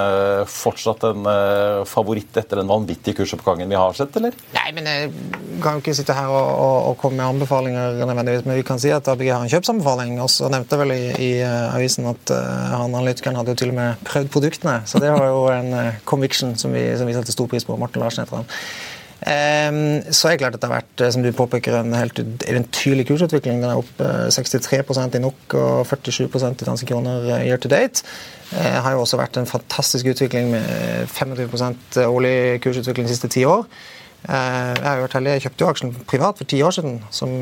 fortsatt 0.50 1.06
en 1.08 1.28
favoritt 1.88 2.36
etter 2.40 2.60
den 2.60 2.70
vanvittige 2.70 3.22
kursoppgangen 3.22 3.72
vi 3.72 3.80
har 3.80 3.96
sett, 3.96 4.16
eller? 4.20 4.36
Nei, 4.58 4.66
men 4.76 4.90
jeg 4.90 5.12
kan 5.64 5.78
jo 5.78 5.84
ikke 5.84 5.96
sitte 5.96 6.16
her 6.18 6.32
og, 6.32 6.50
og, 6.52 6.78
og 6.92 6.98
komme 7.02 7.22
med 7.22 7.38
anbefalinger 7.38 8.02
nødvendigvis, 8.04 8.46
men 8.50 8.60
vi 8.60 8.68
kan 8.68 8.82
si 8.82 8.92
at 8.94 9.08
ABG 9.14 9.32
har 9.32 9.46
en 9.46 9.54
kjøpsanbefaling. 9.54 10.18
Og 10.24 10.32
så 10.34 10.52
nevnte 10.52 10.80
vel 10.82 10.96
i, 10.96 11.02
i 11.24 11.32
avisen 11.46 12.10
at 12.12 12.36
han 12.84 12.96
analytikeren 12.96 13.40
hadde 13.40 13.56
jo 13.56 13.62
til 13.64 13.74
og 13.74 13.78
med 13.80 14.04
prøvd 14.08 14.32
produktene, 14.34 14.82
så 14.90 15.02
det 15.04 15.12
var 15.16 15.30
jo 15.32 15.46
en 15.54 15.94
conviction 16.10 16.58
som 16.60 16.76
vi, 16.76 16.86
som 17.00 17.10
vi 17.10 17.16
satte 17.16 17.36
stor 17.36 17.50
pris 17.52 17.66
på. 17.68 17.78
Morten 17.80 18.04
Larsen 18.04 18.26
heter 18.26 18.42
han. 18.42 18.52
Ehm, 19.24 20.04
så 20.12 20.28
er 20.28 20.36
det 20.36 20.42
klart 20.42 20.56
at 20.58 20.62
det 20.62 20.68
har 20.68 20.82
vært 20.82 21.04
eh, 21.04 21.12
som 21.16 21.24
du 21.24 21.32
påpeker, 21.36 21.78
en 21.78 21.96
helt 21.96 22.20
eventyrlig 22.20 23.06
kursutvikling. 23.08 23.62
Den 23.64 23.72
er 23.72 23.80
opp 23.80 24.04
63 24.34 24.82
i 25.16 25.24
NOK 25.24 25.56
og 25.60 25.88
47% 25.88 26.64
i 26.64 26.68
danske 26.68 26.90
kroner 26.90 27.30
eh, 27.38 27.48
year 27.48 27.62
to 27.62 27.72
date. 27.72 28.04
Det 28.52 28.60
eh, 28.60 28.80
har 28.84 28.96
jo 28.96 29.04
også 29.06 29.20
vært 29.22 29.40
en 29.40 29.50
fantastisk 29.50 30.12
utvikling 30.12 30.52
med 30.52 31.08
25 31.08 32.04
årlig 32.08 32.62
kursutvikling 32.66 33.08
de 33.08 33.16
siste 33.16 33.32
ti 33.32 33.46
år. 33.48 33.68
Jeg 34.24 34.86
har 34.86 35.00
jo 35.00 35.04
vært 35.04 35.18
heldig, 35.18 35.32
jeg 35.36 35.44
kjøpte 35.44 35.64
jo 35.64 35.68
aksjen 35.74 35.90
privat 36.08 36.38
for 36.40 36.48
ti 36.48 36.62
år 36.64 36.72
siden. 36.76 37.02
Som 37.12 37.34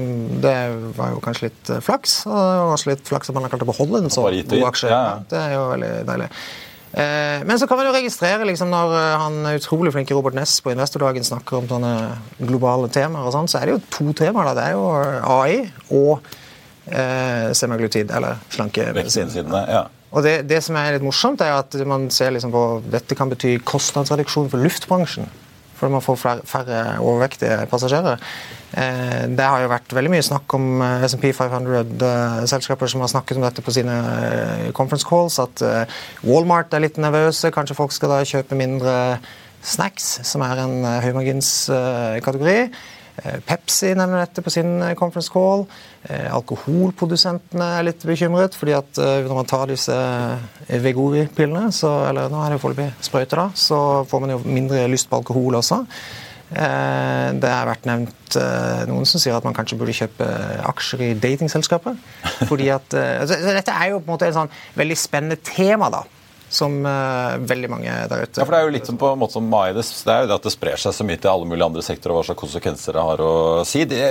det 0.41 0.55
var 0.97 1.13
jo 1.13 1.21
kanskje 1.21 1.49
litt 1.49 1.71
flaks. 1.85 2.23
Og 2.25 2.73
også 2.73 2.89
litt 2.89 3.05
flaks 3.07 3.29
at 3.29 3.37
man 3.37 3.45
har 3.45 3.53
klart 3.53 3.67
å 3.67 3.69
beholde 3.69 4.01
en 4.01 4.13
så 4.13 4.25
god 4.25 4.67
aksje. 4.71 4.89
Ja. 4.89 5.05
Det 5.29 5.37
er 5.37 5.55
jo 5.59 5.63
veldig 5.75 5.93
deilig. 6.09 6.31
Eh, 6.93 7.43
men 7.45 7.59
så 7.59 7.67
kan 7.67 7.79
man 7.79 7.87
jo 7.87 7.93
registrere 7.95 8.45
liksom, 8.49 8.71
når 8.71 8.93
eh, 8.97 9.21
han 9.21 9.53
utrolig 9.53 9.93
flinke 9.95 10.15
Robert 10.15 10.35
Ness 10.35 10.57
på 10.63 10.73
Investordagen 10.73 11.23
snakker 11.23 11.61
om 11.61 11.69
sånne 11.69 11.93
globale 12.41 12.89
temaer, 12.91 13.29
og 13.29 13.35
sånn, 13.35 13.47
så 13.47 13.61
er 13.61 13.69
det 13.69 13.77
jo 13.77 13.83
to 13.95 14.15
temaer. 14.17 14.51
da. 14.51 14.55
Det 14.57 14.65
er 14.65 14.75
jo 14.75 14.89
AI 15.37 15.61
og 15.95 16.33
eh, 16.91 17.53
semaglutid, 17.55 18.11
eller 18.11 18.41
slankemedisin. 18.51 19.31
Ja. 19.71 19.85
Og 20.11 20.25
det, 20.25 20.41
det, 20.49 20.59
som 20.65 20.75
er 20.75 20.97
litt 20.97 21.05
morsomt, 21.05 21.39
er 21.45 21.61
at 21.61 21.77
man 21.87 22.09
ser 22.11 22.33
liksom 22.35 22.51
på 22.51 22.65
dette 22.91 23.15
kan 23.15 23.31
bety 23.31 23.55
kostnadsreduksjon 23.63 24.51
for 24.51 24.65
luftbransjen 24.65 25.31
fordi 25.81 25.95
man 25.95 26.03
får 26.05 26.17
flere, 26.21 26.45
færre 26.45 26.81
overvektige 27.01 27.55
passasjerer. 27.71 28.21
Eh, 28.77 29.23
det 29.33 29.47
har 29.49 29.63
jo 29.63 29.71
vært 29.71 29.95
veldig 29.97 30.11
mye 30.13 30.23
snakk 30.23 30.53
om 30.53 30.67
eh, 30.85 31.05
SMP 31.09 31.31
500-selskaper 31.33 32.85
eh, 32.85 32.91
som 32.93 33.01
har 33.01 33.09
snakket 33.09 33.39
om 33.39 33.47
dette 33.47 33.65
på 33.65 33.73
sine 33.73 33.95
conference 34.77 35.07
calls, 35.07 35.39
at 35.41 35.65
Walmart 36.21 36.77
er 36.77 36.85
litt 36.85 37.01
nervøse. 37.01 37.49
Kanskje 37.55 37.79
folk 37.79 37.95
skal 37.95 38.13
da 38.13 38.21
kjøpe 38.27 38.59
mindre 38.59 38.95
snacks, 39.65 40.19
som 40.27 40.45
er 40.45 40.61
en 40.61 40.77
høymarginskategori. 41.03 42.59
Pepsi 43.45 43.91
nevner 43.97 44.23
dette 44.23 44.41
på 44.41 44.53
sin 44.53 44.79
conference 44.97 45.29
call. 45.33 45.65
Alkoholprodusentene 46.09 47.67
er 47.77 47.85
litt 47.85 48.05
bekymret, 48.07 48.55
fordi 48.57 48.73
at 48.77 48.97
når 48.97 49.35
man 49.35 49.49
tar 49.49 49.67
disse 49.69 49.95
Vegori-pillene, 50.71 51.67
eller 52.09 52.31
nå 52.31 52.41
er 52.41 52.53
det 52.53 52.57
jo 52.57 52.63
foreløpig 52.65 52.89
sprøyter, 53.05 53.43
da, 53.43 53.47
så 53.53 53.79
får 54.09 54.23
man 54.23 54.33
jo 54.33 54.41
mindre 54.47 54.87
lyst 54.89 55.11
på 55.11 55.19
alkohol 55.19 55.59
også. 55.59 55.83
Eh, 56.51 57.27
det 57.39 57.47
har 57.47 57.67
vært 57.69 57.85
nevnt 57.87 58.35
eh, 58.35 58.81
noen 58.89 59.07
som 59.07 59.21
sier 59.23 59.37
at 59.37 59.45
man 59.47 59.55
kanskje 59.55 59.77
burde 59.79 59.95
kjøpe 59.95 60.25
aksjer 60.67 61.03
i 61.05 61.11
datingselskaper. 61.15 61.95
fordi 62.49 62.67
at, 62.73 62.91
eh, 62.91 63.21
altså, 63.21 63.37
Dette 63.55 63.75
er 63.75 63.93
jo 63.93 64.01
på 64.01 64.09
en 64.09 64.15
måte 64.17 64.27
et 64.27 64.35
sånn 64.35 64.51
veldig 64.75 64.97
spennende 64.99 65.39
tema. 65.39 65.87
da 65.93 66.03
som 66.51 66.73
uh, 66.83 67.39
veldig 67.47 67.69
mange 67.71 67.93
der 68.11 68.25
ute. 68.25 68.41
Ja, 68.41 68.43
for 68.43 68.51
Det 68.51 68.59
er 68.59 68.67
jo 68.67 68.73
litt 68.75 68.89
som 68.89 68.97
på 68.99 69.13
en 69.13 69.21
måte 69.21 69.37
som 69.37 69.47
mai, 69.47 69.71
det, 69.75 69.85
er 69.87 70.25
jo 70.25 70.29
det 70.29 70.35
at 70.35 70.47
det 70.47 70.51
sprer 70.51 70.81
seg 70.83 70.95
så 70.97 71.07
mye 71.07 71.19
til 71.21 71.31
alle 71.31 71.47
mulige 71.47 71.69
andre 71.71 71.83
sektorer, 71.85 72.13
og 72.13 72.19
hva 72.19 72.27
slags 72.27 72.41
konsekvenser 72.43 72.97
det 72.97 73.05
har 73.07 73.23
å 73.23 73.31
si. 73.67 73.85
Det, 73.87 74.01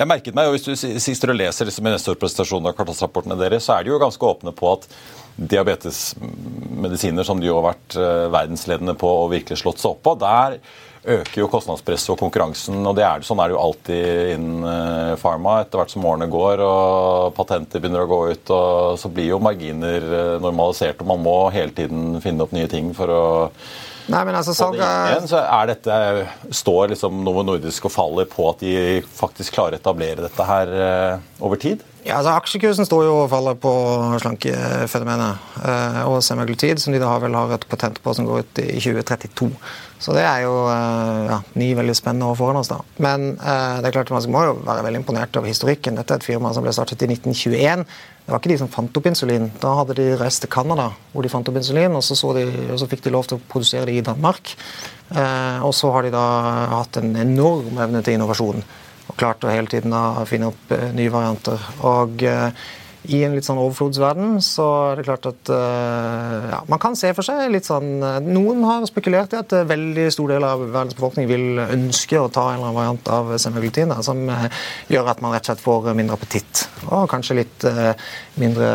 jeg 0.00 0.08
merket 0.08 0.38
meg, 0.38 0.48
og 0.48 0.56
Hvis 0.56 0.64
du 0.64 0.72
sitter 1.04 1.34
og 1.34 1.38
leser 1.38 1.68
liksom, 1.68 1.90
investorpresentasjonen 1.90 2.70
av 2.70 2.76
kvartalsrapportene 2.78 3.36
deres, 3.40 3.68
så 3.68 3.76
er 3.76 3.84
de 3.84 3.92
jo 3.92 4.00
ganske 4.00 4.32
åpne 4.32 4.56
på 4.56 4.72
at 4.72 4.88
diabetesmedisiner, 5.38 7.26
som 7.28 7.38
de 7.38 7.50
jo 7.50 7.60
har 7.60 7.68
vært 7.70 7.98
uh, 8.00 8.26
verdensledende 8.32 8.96
på 8.98 9.12
og 9.22 9.32
virkelig 9.36 9.60
slått 9.60 9.84
seg 9.84 9.92
opp 9.92 10.02
på, 10.08 10.16
der 10.24 10.58
øker 11.04 11.42
jo 11.42 11.48
kostnadspresset 11.50 12.12
og 12.14 12.18
konkurransen. 12.20 12.78
og 12.86 12.96
det 12.98 13.04
er, 13.06 13.26
Sånn 13.26 13.40
er 13.42 13.50
det 13.50 13.56
jo 13.56 13.62
alltid 13.62 14.32
innen 14.34 14.64
uh, 14.66 15.18
pharma. 15.20 15.60
Etter 15.62 15.82
hvert 15.82 15.92
som 15.94 16.06
årene 16.08 16.30
går 16.32 16.62
og 16.64 17.34
patenter 17.36 17.82
begynner 17.82 18.06
å 18.06 18.10
gå 18.10 18.22
ut, 18.32 18.54
og 18.54 18.98
så 19.00 19.10
blir 19.12 19.32
jo 19.32 19.42
marginer 19.42 20.08
uh, 20.08 20.38
normalisert. 20.42 21.02
og 21.02 21.12
Man 21.12 21.22
må 21.26 21.36
hele 21.54 21.74
tiden 21.76 22.18
finne 22.24 22.46
opp 22.46 22.56
nye 22.56 22.70
ting 22.70 22.90
for 22.96 23.12
å 23.12 23.22
Nei, 24.08 24.22
men 24.24 24.38
altså, 24.38 24.54
salg 24.56 24.78
er... 24.80 25.18
Så 25.28 25.36
er 25.36 25.68
dette, 25.68 25.96
Står 26.56 26.94
liksom 26.94 27.18
Novo 27.26 27.42
Nordisk 27.44 27.90
og 27.90 27.92
faller 27.92 28.28
på 28.30 28.46
at 28.48 28.62
de 28.64 29.02
faktisk 29.04 29.52
klarer 29.58 29.76
å 29.76 29.82
etablere 29.82 30.24
dette 30.24 30.46
her 30.48 30.72
uh, 30.72 31.26
over 31.44 31.60
tid? 31.60 31.84
Ja, 32.08 32.22
altså 32.22 32.32
Aksjekursen 32.38 32.86
står 32.88 33.02
jo 33.04 33.16
og 33.20 33.26
faller 33.28 33.56
på 33.60 33.70
slankefenomenet 34.22 35.58
eh, 35.60 35.98
og 36.08 36.22
semaglutid, 36.24 36.80
som 36.80 36.94
de 36.94 37.00
da 37.02 37.10
har 37.10 37.20
vel 37.20 37.36
har 37.36 37.52
et 37.52 37.66
patent 37.68 37.98
på 38.00 38.14
som 38.16 38.24
går 38.24 38.46
ut 38.46 38.60
i 38.62 38.78
2032. 38.80 39.48
Så 40.00 40.14
det 40.16 40.22
er 40.24 40.46
jo 40.46 40.54
eh, 40.72 41.26
ja, 41.28 41.36
ni 41.60 41.68
veldig 41.76 41.96
spennende 41.98 42.30
år 42.30 42.38
foran 42.38 42.62
oss. 42.62 42.70
da. 42.72 42.78
Men 43.04 43.34
eh, 43.36 43.82
det 43.82 43.90
er 43.90 43.96
klart 43.98 44.14
man 44.14 44.24
må 44.32 44.46
jo 44.46 44.56
være 44.62 44.86
veldig 44.86 45.02
imponert 45.02 45.36
over 45.36 45.52
historikken. 45.52 46.00
Dette 46.00 46.16
er 46.16 46.22
et 46.22 46.30
firma 46.30 46.54
som 46.56 46.64
ble 46.64 46.72
startet 46.72 47.04
i 47.04 47.10
1921. 47.12 47.84
Det 48.24 48.32
var 48.32 48.40
ikke 48.40 48.54
de 48.54 48.60
som 48.62 48.72
fant 48.72 49.02
opp 49.02 49.12
insulin. 49.12 49.52
Da 49.60 49.76
hadde 49.82 50.00
de 50.00 50.08
reist 50.16 50.46
til 50.46 50.54
Canada, 50.56 50.88
hvor 51.12 51.28
de 51.28 51.34
fant 51.34 51.52
opp 51.52 51.60
insulin, 51.60 51.92
og 51.98 52.08
så, 52.08 52.16
så, 52.16 52.32
de, 52.40 52.48
og 52.72 52.80
så 52.80 52.88
fikk 52.88 53.04
de 53.04 53.12
lov 53.12 53.28
til 53.28 53.36
å 53.36 53.44
produsere 53.52 53.84
det 53.90 54.00
i 54.00 54.08
Danmark. 54.08 54.56
Eh, 55.12 55.60
og 55.60 55.76
så 55.76 55.92
har 55.92 56.08
de 56.08 56.16
da 56.16 56.26
hatt 56.78 57.02
en 57.02 57.12
enorm 57.20 57.76
evne 57.76 58.00
til 58.00 58.16
innovasjon 58.16 58.64
klart 59.18 59.44
å 59.44 59.52
hele 59.52 59.70
tiden 59.70 59.94
å 59.94 60.26
finne 60.28 60.52
opp 60.52 60.74
eh, 60.74 60.90
nye 60.96 61.12
varianter. 61.12 61.64
Og 61.86 62.22
eh, 62.26 62.68
i 63.08 63.22
en 63.24 63.32
litt 63.36 63.46
sånn 63.46 63.60
overflodsverden 63.62 64.40
så 64.44 64.64
er 64.90 64.98
det 64.98 65.04
klart 65.06 65.28
at 65.30 65.50
uh, 65.54 66.48
ja, 66.50 66.58
man 66.68 66.80
kan 66.82 66.96
se 66.98 67.08
for 67.16 67.24
seg 67.24 67.46
litt 67.54 67.64
sånn 67.64 68.02
Noen 68.26 68.64
har 68.66 68.84
spekulert 68.90 69.32
i 69.32 69.38
at 69.38 69.54
veldig 69.70 70.08
stor 70.12 70.34
del 70.34 70.44
av 70.44 70.64
verdens 70.66 70.98
befolkning 70.98 71.28
vil 71.30 71.62
ønske 71.62 72.18
å 72.20 72.26
ta 72.28 72.50
en 72.50 72.58
eller 72.58 72.66
annen 72.66 72.76
variant 72.76 73.12
av 73.14 73.30
semaglutин 73.40 73.94
som 74.04 74.26
gjør 74.92 75.08
at 75.14 75.22
man 75.24 75.32
rett 75.32 75.46
og 75.46 75.52
slett 75.54 75.64
får 75.64 75.88
mindre 75.94 76.18
appetitt. 76.18 76.66
Og 76.90 77.06
kanskje 77.08 77.38
litt 77.38 77.68
mindre 78.42 78.68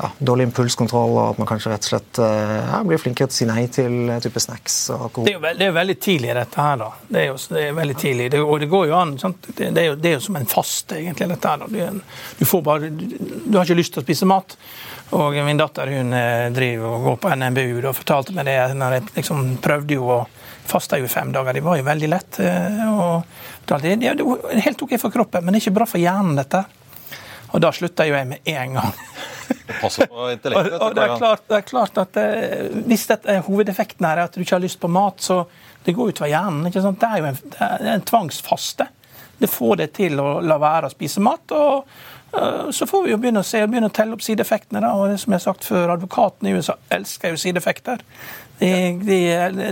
ja, 0.00 0.10
dårlig 0.18 0.46
impulskontroll, 0.48 1.12
og 1.18 1.34
at 1.34 1.40
man 1.40 1.48
kanskje 1.48 1.72
rett 1.72 1.84
og 1.84 1.92
slett 1.92 2.20
eh, 2.24 2.54
ja, 2.56 2.78
blir 2.86 3.00
flinkere 3.00 3.28
til 3.28 3.34
å 3.34 3.38
si 3.38 3.48
nei 3.48 3.64
til 3.72 3.96
eh, 4.08 4.20
type 4.24 4.40
snacks 4.40 4.76
og 4.94 5.06
alkohol. 5.08 5.26
Det 5.26 5.32
er 5.32 5.36
jo, 5.36 5.42
veldig, 5.44 5.60
det 5.60 5.66
er 5.66 5.74
veldig 5.76 5.96
tidlig, 6.06 6.30
dette 6.38 6.64
her. 6.64 6.78
da. 6.80 6.88
Det 7.08 7.20
er 7.20 7.26
jo 7.28 7.36
det 7.50 7.64
er 7.66 7.76
veldig 7.76 7.96
tidlig. 8.00 8.28
Det, 8.32 8.40
og 8.44 8.62
det 8.62 8.70
går 8.72 8.86
jo 8.88 8.96
an. 8.96 9.12
Det, 9.20 9.52
det, 9.58 9.68
er 9.82 9.88
jo, 9.90 9.98
det 10.00 10.10
er 10.12 10.16
jo 10.16 10.24
som 10.24 10.40
en 10.40 10.48
faste, 10.48 10.96
egentlig, 11.02 11.28
dette 11.34 11.52
her. 11.52 11.66
Du, 11.68 12.16
du, 12.38 12.44
får 12.48 12.64
bare, 12.70 12.90
du 12.90 13.58
har 13.58 13.68
ikke 13.68 13.78
lyst 13.82 13.96
til 13.96 14.02
å 14.02 14.06
spise 14.06 14.30
mat. 14.30 14.56
Og 15.20 15.36
min 15.44 15.60
datter 15.60 15.92
hun 15.92 16.16
eh, 16.16 16.48
driver 16.56 16.96
og 16.96 17.08
går 17.10 17.20
på 17.20 17.36
NMBU 17.42 17.78
og 17.82 17.96
fortalte 17.98 18.36
meg 18.36 18.48
det 18.48 18.58
når 18.78 18.98
jeg 18.98 19.08
liksom 19.20 19.56
prøvde 19.62 19.98
jo 19.98 20.10
å 20.16 20.20
fasta 20.70 20.96
i 20.96 21.08
fem 21.10 21.32
dager. 21.34 21.58
Det 21.58 21.66
var 21.66 21.80
jo 21.80 21.88
veldig 21.88 22.12
lett. 22.12 22.40
Og 22.40 23.80
det 23.82 23.96
er 23.98 24.62
helt 24.64 24.84
OK 24.86 24.94
for 25.02 25.12
kroppen, 25.12 25.44
men 25.44 25.52
det 25.52 25.60
er 25.60 25.66
ikke 25.66 25.80
bra 25.80 25.88
for 25.90 26.00
hjernen, 26.00 26.38
dette. 26.38 26.62
Og 27.50 27.62
da 27.62 27.72
slutta 27.74 28.06
jo 28.08 28.14
jeg 28.14 28.28
med 28.30 28.50
en 28.52 28.78
gang. 28.78 28.94
Passe 29.80 30.06
på 30.06 30.28
intellektet. 30.30 30.76
og, 30.76 30.86
og 30.88 30.94
det, 30.94 31.02
er 31.02 31.16
klart, 31.16 31.42
det 31.48 31.58
er 31.58 31.66
klart 31.66 31.98
at 31.98 32.14
det, 32.14 32.28
eh, 32.44 32.78
Hvis 32.86 33.08
dette 33.10 33.40
hovedeffekten 33.46 34.06
her 34.06 34.20
er 34.20 34.28
at 34.28 34.36
du 34.36 34.44
ikke 34.44 34.58
har 34.58 34.64
lyst 34.64 34.80
på 34.80 34.90
mat, 34.90 35.20
så 35.22 35.42
det 35.84 35.96
går 35.96 36.12
utover 36.12 36.30
hjernen. 36.30 36.66
ikke 36.68 36.82
sant? 36.84 37.00
Det 37.00 37.10
er 37.10 37.22
jo 37.22 37.28
en, 37.30 37.42
er 37.66 37.92
en 37.94 38.08
tvangsfaste. 38.12 38.86
Det 39.40 39.48
får 39.48 39.76
deg 39.80 39.92
til 39.96 40.20
å 40.20 40.30
la 40.44 40.58
være 40.60 40.90
å 40.90 40.92
spise 40.92 41.22
mat. 41.24 41.54
og 41.56 41.86
uh, 42.36 42.68
Så 42.76 42.86
får 42.86 43.06
vi 43.06 43.14
jo 43.14 43.20
begynne 43.22 43.40
å 43.40 43.46
se, 43.46 43.62
begynne 43.66 43.88
å 43.88 43.96
telle 43.96 44.16
opp 44.16 44.24
sideeffektene. 44.24 44.82
Da, 44.84 44.92
og 44.92 45.08
det 45.08 45.20
som 45.22 45.32
jeg 45.32 45.40
har 45.40 45.46
sagt 45.46 45.64
før, 45.68 45.94
Advokatene 45.94 46.52
i 46.52 46.58
USA 46.58 46.76
elsker 46.92 47.32
jo 47.32 47.40
sideeffekter. 47.40 48.04
Det 48.60 48.74
de, 49.00 49.20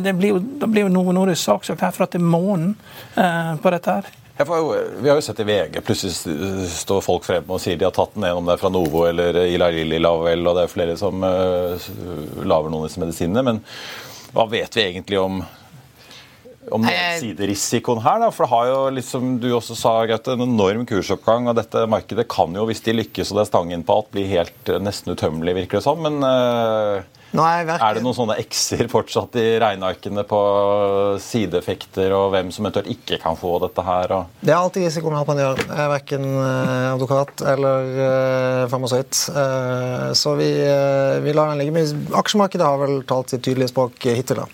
de 0.01 0.15
blir 0.17 0.39
blir 0.65 0.87
jo 0.87 0.93
noe, 0.95 1.13
noe 1.13 1.35
saksøkt 1.37 1.85
det 1.85 2.17
er 2.17 2.25
månen 2.25 2.73
uh, 3.19 3.53
på 3.61 3.75
dette. 3.75 3.99
her. 3.99 4.09
Jo, 4.39 4.75
vi 5.01 5.09
har 5.09 5.17
jo 5.19 5.23
sett 5.23 5.41
i 5.41 5.45
VG 5.45 5.81
plutselig 5.83 6.69
står 6.71 7.01
folk 7.03 7.25
frem 7.27 7.49
og 7.51 7.59
sier 7.63 7.79
de 7.79 7.87
har 7.89 7.95
tatt 7.95 8.15
den 8.15 8.23
ene, 8.29 8.39
om 8.39 8.47
det 8.47 8.55
er 8.55 8.61
fra 8.61 8.71
Novo 8.71 9.03
eller 9.09 9.35
Eli 9.43 9.71
Lilly 9.81 9.99
Lavell, 9.99 10.47
og 10.47 10.55
det 10.55 10.67
er 10.67 10.71
flere 10.71 10.95
som 11.01 11.25
uh, 11.27 11.89
lager 12.47 12.71
noen 12.71 12.85
av 12.85 12.87
disse 12.87 13.03
medisinene. 13.03 13.43
Men 13.49 13.59
hva 14.37 14.47
vet 14.53 14.79
vi 14.79 14.85
egentlig 14.85 15.19
om 15.19 15.41
om 16.75 16.85
nedsiderisikoen 16.85 18.03
her? 18.05 18.23
da, 18.23 18.31
for 18.35 18.47
Det 18.47 18.53
har 18.53 18.71
jo, 18.71 18.81
liksom 18.99 19.37
du 19.43 19.51
også 19.57 19.77
sa, 19.79 19.93
Gaute, 20.09 20.35
en 20.35 20.47
enorm 20.47 20.87
kursoppgang. 20.89 21.49
og 21.49 21.59
Dette 21.59 21.85
markedet 21.91 22.29
kan 22.31 22.55
jo, 22.55 22.67
hvis 22.69 22.83
de 22.85 22.97
lykkes 22.97 23.33
og 23.33 23.39
det 23.39 23.47
er 23.47 23.53
stangen 23.53 23.85
på 23.87 23.99
alt, 23.99 24.11
bli 24.15 24.27
helt 24.31 24.73
uh, 24.73 24.81
nesten 24.83 25.15
utømmelig, 25.15 25.57
virker 25.63 25.79
det 25.79 25.87
som. 25.87 26.03
Men 26.05 26.21
uh, 26.25 27.05
Nei, 27.37 27.61
er 27.61 27.99
det 27.99 28.01
noen 28.01 28.17
sånne 28.17 28.39
x-er 28.41 28.87
fortsatt 28.89 29.37
i 29.37 29.59
regnearkene 29.61 30.23
på 30.25 30.39
sideeffekter 31.21 32.15
og 32.17 32.31
hvem 32.33 32.49
som 32.55 32.65
eventuelt 32.65 32.89
ikke 32.95 33.19
kan 33.21 33.37
få 33.37 33.59
dette 33.67 33.85
her? 33.85 34.15
Og... 34.17 34.39
Det 34.41 34.55
er 34.55 34.57
alltid 34.57 34.87
risiko 34.87 35.13
med 35.13 35.21
alt 35.21 35.33
man 35.35 35.43
gjør. 35.43 35.61
Jeg 35.67 35.83
er 35.85 35.93
verken 35.93 36.25
uh, 36.39 36.95
advokat 36.95 37.45
eller 37.53 37.91
farmasøyt. 38.73 39.21
Så 40.17 40.33
vi, 40.41 40.49
vi 41.25 41.37
lar 41.37 41.53
den 41.53 41.61
ligge. 41.61 41.77
Men 41.77 42.17
aksjemarkedet 42.17 42.65
har 42.65 42.81
vel 42.81 43.03
talt 43.09 43.35
sitt 43.35 43.45
tydelige 43.45 43.75
språk 43.75 44.09
hittil. 44.09 44.41
da. 44.41 44.49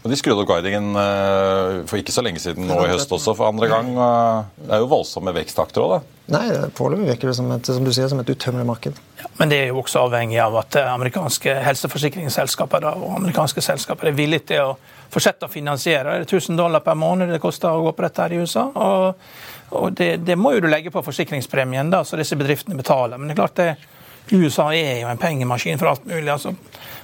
Og 0.00 0.08
De 0.08 0.16
skrudde 0.16 0.40
opp 0.40 0.48
guidingen 0.48 0.94
eh, 0.96 1.80
for 1.90 2.00
ikke 2.00 2.14
så 2.14 2.22
lenge 2.24 2.40
siden 2.40 2.64
nå 2.70 2.78
i 2.86 2.92
høst 2.94 3.10
også, 3.12 3.34
for 3.36 3.50
andre 3.50 3.68
gang. 3.68 3.90
Det 4.56 4.72
er 4.72 4.80
jo 4.80 4.88
voldsomme 4.88 5.34
veksttakter 5.36 5.84
òg, 5.84 5.90
da. 5.98 6.00
Nei, 6.30 6.44
det- 6.54 6.70
foreløpig 6.78 7.08
virker 7.10 7.28
det 7.28 7.34
som 7.36 7.50
et, 7.52 7.66
som 7.66 7.84
du 7.84 7.90
sier, 7.92 8.08
som 8.08 8.20
et 8.22 8.30
utømmelig 8.32 8.64
marked. 8.66 8.96
Ja, 9.18 9.26
men 9.40 9.50
det 9.52 9.58
er 9.60 9.66
jo 9.74 9.82
også 9.82 10.06
avhengig 10.06 10.38
av 10.40 10.56
at 10.62 10.78
eh, 10.80 10.88
amerikanske 10.94 11.56
helseforsikringsselskaper 11.66 12.80
da, 12.86 12.94
og 12.96 13.18
amerikanske 13.18 13.60
selskaper 13.66 14.08
er 14.08 14.16
villige 14.16 14.46
til 14.54 14.70
å 14.70 14.76
fortsette 15.10 15.44
å 15.48 15.52
finansiere. 15.52 16.20
Det 16.22 16.30
er 16.32 16.38
1000 16.38 16.56
dollar 16.56 16.80
per 16.86 16.96
måned 16.96 17.28
det 17.34 17.42
koster 17.42 17.68
å 17.68 17.82
gå 17.84 17.92
på 17.98 18.06
dette 18.06 18.22
her 18.24 18.32
i 18.32 18.40
USA. 18.40 18.68
og, 18.74 19.14
og 19.76 19.92
det, 19.98 20.14
det 20.24 20.38
må 20.38 20.54
jo 20.54 20.64
du 20.64 20.70
legge 20.70 20.90
på 20.94 21.02
forsikringspremien, 21.04 21.90
da, 21.92 22.00
så 22.06 22.16
disse 22.18 22.38
bedriftene 22.40 22.78
betaler. 22.78 23.18
Men 23.18 23.28
det 23.28 23.36
er 23.36 23.42
klart 23.42 23.60
det, 23.60 23.70
USA 24.30 24.68
er 24.72 25.00
jo 25.02 25.10
en 25.10 25.18
pengemaskin 25.18 25.78
for 25.78 25.90
alt 25.90 26.06
mulig. 26.06 26.28
altså 26.30 26.54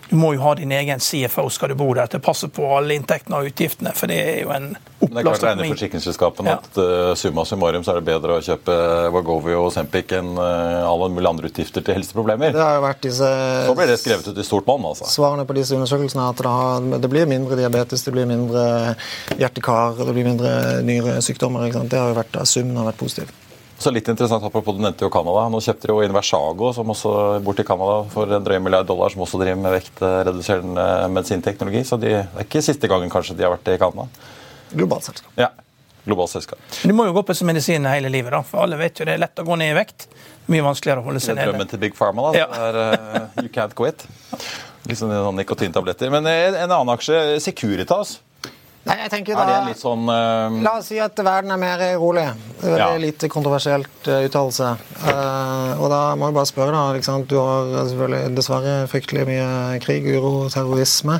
du 0.08 0.16
må 0.16 0.32
jo 0.36 0.42
ha 0.44 0.54
din 0.54 0.72
egen 0.72 1.00
CFO 1.02 1.48
skal 1.50 1.72
du 1.72 1.78
bo 1.78 1.88
der 1.96 2.06
til 2.10 2.20
å 2.20 2.24
passe 2.24 2.48
på 2.52 2.66
alle 2.76 2.94
inntektene 2.94 3.40
og 3.40 3.48
utgiftene. 3.50 3.92
For 3.96 4.10
det 4.10 4.18
er 4.22 4.36
jo 4.44 4.52
en 4.54 4.68
Men 4.70 4.78
det 4.78 5.06
er 5.06 5.10
klart 5.10 5.18
oppblåst 5.18 5.44
regner 5.44 5.64
økonomi. 5.64 5.72
forsikringsselskapene 5.74 6.52
Ja. 6.52 6.56
at 6.56 6.78
uh, 6.78 7.14
summa 7.18 7.44
summarum 7.44 7.84
så 7.84 7.92
er 7.92 8.00
det 8.00 8.06
bedre 8.06 8.36
å 8.38 8.44
kjøpe 8.44 8.76
Vagovi 9.12 9.56
og 9.58 9.72
Sempic 9.74 10.14
enn 10.16 10.32
uh, 10.38 10.86
alle 10.86 11.08
mulige 11.12 11.32
andre 11.34 11.50
utgifter 11.50 11.84
til 11.84 11.98
helseproblemer. 11.98 12.54
Det 12.54 12.62
har 12.62 12.78
jo 12.78 12.84
vært 12.86 13.02
disse 13.06 13.30
Så 13.66 13.74
blir 13.78 13.90
det 13.90 13.98
skrevet 14.00 14.28
ut 14.30 14.38
i 14.38 14.46
stort 14.46 14.70
monn, 14.70 14.86
altså. 14.92 15.10
svarene 15.10 15.46
på 15.48 15.56
disse 15.58 15.74
undersøkelsene 15.76 16.22
er 16.22 16.36
at 16.36 16.44
det, 16.44 16.54
har, 16.60 17.00
det 17.02 17.10
blir 17.12 17.26
mindre 17.30 17.58
diabetes, 17.58 18.06
det 18.06 18.14
blir 18.14 18.30
mindre 18.30 18.94
hjertekar, 19.36 19.98
det 20.04 20.14
blir 20.14 20.30
mindre 20.30 20.54
nyresykdommer. 20.86 21.66
Det 21.90 21.98
har 21.98 22.14
jo 22.14 22.20
vært, 22.22 22.40
Summen 22.46 22.78
har 22.78 22.88
vært 22.92 23.02
positiv. 23.02 23.34
Så 23.78 23.90
litt 23.92 24.06
interessant, 24.08 24.40
apropos 24.44 24.72
du 24.72 24.80
nevnte 24.80 25.04
jo 25.04 25.10
Canada. 25.12 25.42
Nå 25.52 25.58
kjøpte 25.60 25.88
de 25.90 25.92
jo 25.92 26.04
Inversago, 26.06 26.70
som 26.72 26.88
også 26.94 27.10
bort 27.44 27.58
til 27.60 27.66
Canada 27.68 27.98
for 28.12 28.30
en 28.32 28.44
drøy 28.46 28.56
milliard 28.64 28.88
dollar, 28.88 29.12
som 29.12 29.20
også 29.26 29.40
driver 29.42 29.58
med 29.60 29.74
vektreduserende 29.76 30.86
medisinteknologi. 31.12 31.82
Så 31.84 31.98
de, 32.00 32.14
det 32.22 32.40
er 32.40 32.46
ikke 32.48 32.62
siste 32.64 32.88
gangen 32.88 33.12
kanskje 33.12 33.36
de 33.36 33.44
har 33.44 33.52
vært 33.52 33.68
i 33.74 33.76
Canada. 33.82 34.08
Globalt 34.72 35.04
selskap. 35.10 35.28
Ja, 35.38 35.50
globalt 36.08 36.32
selskap. 36.32 36.62
Du 36.82 36.94
må 36.96 37.04
jo 37.08 37.12
gå 37.18 37.22
på 37.28 37.36
som 37.36 37.50
medisin 37.52 37.84
hele 37.90 38.08
livet, 38.12 38.32
da. 38.32 38.40
For 38.48 38.64
alle 38.64 38.80
vet 38.80 38.96
jo 39.02 39.06
det 39.08 39.18
er 39.18 39.22
lett 39.26 39.44
å 39.44 39.46
gå 39.46 39.60
ned 39.60 39.74
i 39.74 39.76
vekt. 39.76 40.08
Mye 40.48 40.64
vanskeligere 40.64 41.02
å 41.04 41.06
holde 41.10 41.20
Det 41.20 41.26
seg 41.28 41.34
er 41.36 41.42
nede. 41.42 41.52
drømmen 41.52 41.70
til 41.74 41.82
Big 41.84 41.96
Pharma, 41.98 42.30
da. 42.32 42.46
Ja. 42.46 42.48
Er, 42.70 42.80
uh, 42.80 43.42
you 43.44 43.52
can't 43.52 43.76
quit. 43.76 44.06
Liksom 44.88 45.10
sånn 45.12 45.36
nikotintabletter. 45.42 46.08
Men 46.14 46.28
eh, 46.30 46.54
en 46.62 46.70
annen 46.70 46.92
aksje, 46.94 47.18
Securitas. 47.44 48.20
Nei, 48.86 48.96
jeg 49.02 49.10
tenker 49.10 49.34
Er 49.34 49.48
det 49.48 49.54
da... 49.56 49.62
litt 49.66 49.80
sånn 49.82 50.04
Uh... 50.06 50.56
La 50.62 50.76
oss 50.78 50.86
si 50.92 50.98
at 51.02 51.18
verden 51.26 51.50
er 51.50 51.58
mer 51.58 51.80
rolig. 51.98 52.26
Det 52.60 52.70
er 52.70 52.78
Ja. 52.78 52.88
lite 53.02 53.28
kontroversielt 53.32 54.06
uh, 54.06 54.20
uttalelse. 54.28 54.68
Uh, 55.02 55.72
og 55.82 55.88
da 55.90 56.00
må 56.14 56.28
jeg 56.30 56.36
bare 56.38 56.50
spørre, 56.52 56.70
da. 56.76 56.84
Liksom, 56.94 57.24
du 57.26 57.34
har 57.40 57.72
selvfølgelig 57.90 58.36
dessverre 58.38 58.74
fryktelig 58.92 59.24
mye 59.26 59.48
krig, 59.82 60.06
uro, 60.14 60.46
terrorisme. 60.54 61.18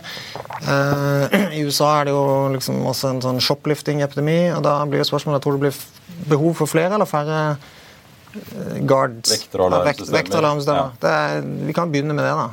Eh, 0.66 1.34
I 1.58 1.64
USA 1.66 1.90
er 2.00 2.08
det 2.08 2.14
jo 2.14 2.22
liksom 2.54 2.78
også 2.88 3.10
en 3.12 3.20
sånn 3.24 3.40
shoplifting-epidemi. 3.44 4.38
og 4.56 4.62
Da 4.64 4.76
blir 4.88 5.02
jo 5.02 5.08
spørsmålet 5.10 5.42
tror 5.44 5.56
du 5.58 5.66
det 5.66 5.72
blir 5.72 6.30
behov 6.30 6.54
for 6.62 6.70
flere 6.70 6.94
eller 6.96 7.08
færre 7.10 7.40
eh, 7.56 8.78
guards? 8.88 9.34
Vekter 9.34 9.66
og 9.66 9.74
Ja, 9.74 9.82
vekt- 9.90 10.06
vekter 10.14 10.46
er- 10.46 11.42
Vi 11.66 11.72
kan 11.76 11.90
begynne 11.92 12.14
med 12.14 12.24
det, 12.24 12.32
da. 12.32 12.48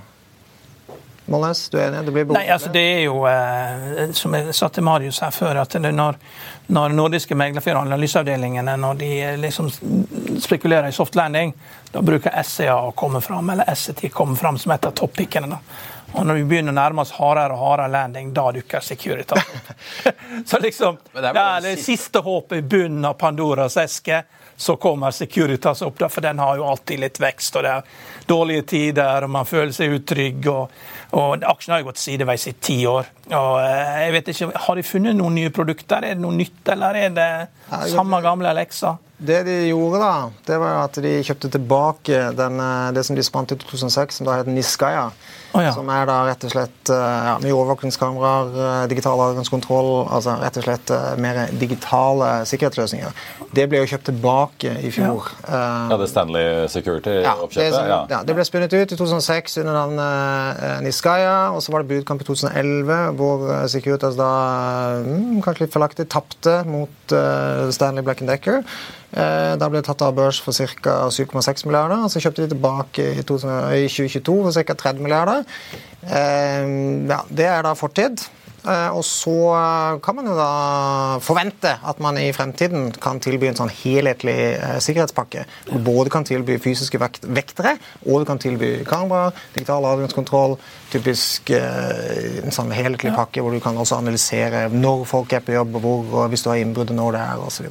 Molnes, 1.25 1.69
du 1.69 1.77
er 1.79 1.87
enig? 1.87 2.01
Det 2.05 2.11
blir 2.11 2.25
behov 2.27 2.35
Nei, 2.35 2.47
altså 2.51 2.69
det 2.73 2.83
er 2.83 3.01
jo, 3.05 3.21
eh, 3.29 4.11
som 4.17 4.33
jeg 4.35 4.55
sa 4.55 4.67
til 4.73 4.83
Marius 4.83 5.21
her 5.23 5.31
før, 5.31 5.61
at 5.61 5.77
når, 5.79 6.19
når 6.75 6.95
nordiske 6.97 7.37
og 7.37 7.81
analyseavdelingene, 7.81 8.75
når 8.77 8.99
de 8.99 9.11
eh, 9.21 9.37
liksom 9.39 9.71
spekulerer 10.43 10.89
i 10.89 10.95
soft 10.95 11.15
landing, 11.15 11.53
da 11.93 12.01
bruker 12.03 12.35
SCA 12.43 12.75
å 12.89 12.91
komme 12.91 13.21
fram, 13.21 13.49
eller 13.53 13.75
SET 13.75 14.03
komme 14.11 14.35
fram 14.35 14.57
som 14.59 14.75
et 14.75 14.85
av 14.85 14.91
toppickene. 14.99 15.59
Og 16.13 16.25
når 16.27 16.37
vi 16.41 16.43
begynner 16.45 16.73
å 16.73 16.77
nærme 16.77 17.01
oss 17.01 17.13
hardere 17.17 17.55
og 17.55 17.63
hardere 17.63 17.91
landing, 17.93 18.29
da 18.35 18.51
dukker 18.53 18.83
Securitas 18.85 19.41
opp. 19.41 19.73
Så 20.49 20.59
liksom, 20.61 20.99
det 21.13 21.23
er 21.25 21.33
det 21.33 21.43
er 21.43 21.65
det 21.65 21.75
siste 21.81 22.21
håpet 22.21 22.61
i 22.61 22.65
bunnen 22.75 23.05
av 23.09 23.17
Pandoras 23.17 23.77
eske. 23.81 24.21
Så 24.55 24.75
kommer 24.77 25.11
Securitas 25.11 25.81
opp, 25.81 25.97
da, 25.97 26.09
for 26.13 26.21
den 26.21 26.39
har 26.39 26.59
jo 26.59 26.67
alltid 26.69 27.01
litt 27.01 27.17
vekst. 27.19 27.57
og 27.57 27.65
Det 27.65 27.71
er 27.71 28.27
dårlige 28.29 28.65
tider, 28.69 29.25
og 29.25 29.33
man 29.33 29.49
føler 29.49 29.73
seg 29.73 29.95
utrygg. 29.97 30.45
og, 30.51 30.75
og 31.17 31.47
Aksjen 31.49 31.73
har 31.73 31.81
jo 31.81 31.89
gått 31.89 32.03
sideveis 32.03 32.45
i 32.47 32.53
ti 32.61 32.77
år. 32.87 33.09
og 33.31 33.57
eh, 33.63 34.03
jeg 34.05 34.13
vet 34.17 34.29
ikke, 34.35 34.51
Har 34.67 34.77
de 34.77 34.85
funnet 34.85 35.17
noen 35.17 35.39
nye 35.39 35.53
produkter? 35.53 36.05
Er 36.05 36.13
det 36.13 36.21
noe 36.21 36.37
nytt, 36.37 36.61
eller 36.75 37.01
er 37.01 37.17
det 37.17 37.31
samme 37.95 38.21
gamle 38.21 38.53
leksa? 38.53 38.97
Det 39.23 39.43
de 39.47 39.53
gjorde, 39.69 39.99
da, 40.03 40.15
det 40.45 40.57
var 40.59 40.81
at 40.83 40.97
de 40.99 41.11
kjøpte 41.23 41.49
tilbake 41.53 42.25
den, 42.35 42.59
eh, 42.59 42.89
det 42.93 43.05
som 43.07 43.15
de 43.15 43.23
spant 43.25 43.53
i 43.55 43.57
2006, 43.57 44.19
som 44.19 44.27
da 44.27 44.37
het 44.41 44.49
Niskaya. 44.51 45.07
Oh, 45.53 45.61
ja. 45.61 45.71
Som 45.73 45.89
er 45.93 46.02
da 46.09 46.17
rett 46.27 46.43
og 46.47 46.51
slett 46.53 46.91
eh, 46.93 47.25
ja, 47.27 47.33
mye 47.43 47.55
overvåkningskameraer, 47.55 48.53
eh, 48.65 48.85
digital 48.91 49.21
adgangskontroll, 49.25 49.91
altså 50.13 50.35
rett 50.41 50.59
og 50.59 50.65
slett 50.65 50.93
eh, 50.93 51.09
mer 51.23 51.39
digitale 51.59 52.29
sikkerhetsløsninger. 52.49 53.19
Det 53.53 53.67
ble 53.71 53.83
jo 53.83 53.89
kjøpt 53.93 54.07
tilbake 54.09 54.73
i 54.83 54.91
fjor. 54.93 55.29
Ja, 55.47 55.97
det 55.99 56.09
Stanley 56.11 56.65
Security-oppkjøpet? 56.73 57.77
Ja. 57.89 57.99
ja, 58.11 58.21
det 58.25 58.37
ble 58.37 58.47
spunnet 58.47 58.73
ut 58.73 58.95
i 58.95 58.99
2006 58.99 59.59
under 59.63 59.77
navnet 59.77 60.83
Niskaya, 60.85 61.53
og 61.53 61.61
så 61.63 61.75
var 61.75 61.83
det 61.83 61.91
budkamp 61.93 62.23
i 62.23 62.27
2011, 62.27 63.03
hvor 63.19 63.45
Securitas 63.71 64.17
da 64.19 64.31
mm, 65.05 65.39
kanskje 65.45 65.67
litt 65.67 65.75
feilaktig 65.75 66.09
tapte 66.11 66.59
mot 66.69 67.15
Stanley 67.75 68.05
Black 68.05 68.25
Decker. 68.25 68.63
Eh, 69.13 69.55
da 69.61 69.69
ble 69.69 69.81
det 69.81 69.87
tatt 69.91 70.01
av 70.05 70.15
børs 70.17 70.39
for 70.41 70.55
ca. 70.81 70.95
7,6 71.13 71.67
milliarder, 71.69 72.01
og 72.01 72.09
så 72.09 72.21
kjøpte 72.23 72.47
de 72.47 72.53
tilbake 72.55 73.09
i, 73.13 73.25
2022 73.25 74.39
for 74.47 74.55
ca. 74.57 74.77
30 74.87 75.03
milliarder. 75.05 75.43
Eh, 76.03 76.71
ja, 77.11 77.19
det 77.29 77.51
er 77.51 77.61
da 77.65 77.75
fortid. 77.77 78.25
Eh, 78.63 78.89
Og 78.95 79.03
så 79.03 79.99
kan 80.01 80.15
man 80.15 80.29
jo 80.31 80.33
da 80.37 81.19
forvente 81.19 81.73
at 81.83 81.99
man 81.99 82.15
i 82.17 82.31
fremtiden 82.31 82.93
kan 83.03 83.19
tilby 83.19 83.49
en 83.49 83.57
sånn 83.59 83.69
helhetlig 83.69 84.55
sikkerhetspakke. 84.81 85.43
Hvor 85.67 85.81
du 85.81 85.83
både 85.83 86.13
kan 86.13 86.23
tilby 86.23 86.55
fysiske 86.63 86.97
vekt 86.97 87.27
vektere, 87.27 87.75
og 88.07 88.23
du 88.23 88.25
kan 88.29 88.39
tilby 88.39 88.85
kamera, 88.87 89.33
digital 89.53 89.83
adgangskontroll, 89.91 90.55
typisk 90.95 91.51
en 91.51 92.55
sånn 92.55 92.71
helhetlig 92.71 93.11
pakke 93.17 93.43
hvor 93.43 93.51
du 93.51 93.59
kan 93.59 93.77
også 93.77 93.99
analysere 93.99 94.69
når 94.71 95.05
folk 95.11 95.35
er 95.35 95.43
på 95.43 95.57
jobb, 95.57 95.77
hvor, 95.83 96.07
og 96.23 96.31
hvis 96.31 96.47
du 96.47 96.49
har 96.53 96.63
innbrudd, 96.63 96.95
når 96.95 97.19
det 97.19 97.27
er, 97.27 97.43
osv. 97.43 97.69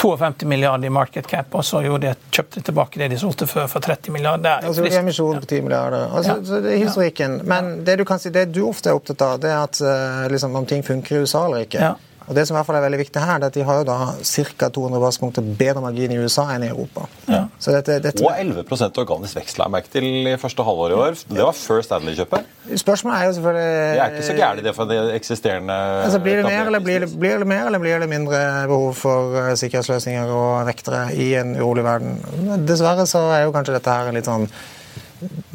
Ja. 0.00 0.16
52 0.16 0.46
milliarder 0.48 0.86
i 0.86 0.90
market 0.90 1.26
cap, 1.26 1.54
og 1.54 1.64
så 1.64 1.82
gjorde 1.84 2.08
de, 2.08 2.14
kjøpte 2.32 2.62
tilbake 2.64 3.00
det 3.00 3.10
de 3.12 3.18
solgte 3.20 3.46
før 3.46 3.66
for 3.68 3.84
30 3.84 4.12
milliarder. 4.14 4.50
Er 4.50 4.68
Altså, 4.70 4.86
emisjon 5.00 5.40
på 5.40 5.46
10 5.46 5.60
milliarder. 5.66 6.06
Altså, 6.16 6.38
så 6.44 6.60
det 6.64 6.72
er 6.72 6.84
historikken. 6.84 7.40
Men 7.44 7.84
det 7.84 7.98
du 8.00 8.04
kan 8.08 8.18
si, 8.18 8.32
det 8.32 8.46
du 8.54 8.62
ofte 8.68 8.90
er 8.90 8.96
opptatt 8.96 9.20
av, 9.26 9.40
det 9.42 9.50
er 9.52 9.60
at 9.62 9.80
eh, 9.80 10.28
liksom, 10.32 10.56
om 10.56 10.66
ting 10.66 10.82
funker 10.86 11.16
i 11.16 11.24
USA 11.24 11.44
eller 11.46 11.66
ikke. 11.66 11.82
Ja. 11.84 11.94
Og 12.30 12.36
det 12.38 12.44
som 12.46 12.54
i 12.54 12.58
hvert 12.60 12.68
fall 12.68 12.76
er 12.78 12.84
veldig 12.84 12.98
viktig 13.00 13.22
her, 13.24 13.40
er 13.40 13.48
at 13.50 13.56
de 13.58 13.64
har 13.66 13.80
jo 13.80 13.86
da 13.88 13.96
ca. 14.22 14.68
200 14.70 15.02
basepunkter 15.02 15.46
bedre 15.58 15.80
margin 15.82 16.12
i 16.14 16.18
USA 16.22 16.44
enn 16.54 16.62
i 16.62 16.68
Europa. 16.70 17.08
Ja. 17.26 17.40
Så 17.58 17.74
dette, 17.74 17.96
dette, 18.04 18.22
Og 18.22 18.30
11% 18.30 19.00
organisk 19.02 19.40
vekst 19.40 19.58
la 19.58 19.66
jeg 19.66 19.74
merke 19.74 19.90
til 19.90 20.06
i 20.30 20.36
første 20.38 20.66
halvår 20.66 20.94
i 20.94 20.98
år. 21.00 21.18
Det 21.26 21.42
var 21.42 21.58
før 21.58 21.82
Stanley-kjøpet. 21.88 22.54
Spørsmålet 22.78 23.18
er 23.18 23.26
jo 23.26 23.36
selvfølgelig 23.40 23.66
Det 23.66 24.04
er 24.04 24.14
ikke 24.14 24.28
så 24.28 24.38
gærent 24.38 24.64
det 24.68 24.74
for 24.76 24.92
det 24.92 24.98
eksisterende 25.16 25.78
Altså, 26.04 26.20
blir, 26.22 26.38
det 26.38 26.44
mer, 26.46 26.70
eller 26.70 26.84
blir, 26.86 27.02
det, 27.02 27.10
blir 27.18 27.42
det 27.42 27.48
mer 27.50 27.66
eller 27.66 27.82
blir 27.82 27.98
det 27.98 28.08
mindre 28.08 28.42
behov 28.70 28.94
for 28.94 29.38
eh, 29.42 29.54
sikkerhetsløsninger 29.58 30.30
og 30.30 30.68
vektere 30.70 31.08
i 31.18 31.32
en 31.40 31.56
urolig 31.58 31.84
verden? 31.84 32.20
Dessverre 32.68 33.08
så 33.10 33.26
er 33.34 33.48
jo 33.48 33.56
kanskje 33.56 33.74
dette 33.80 33.96
her 33.96 34.12
en 34.12 34.20
litt 34.20 34.30
sånn 34.30 34.46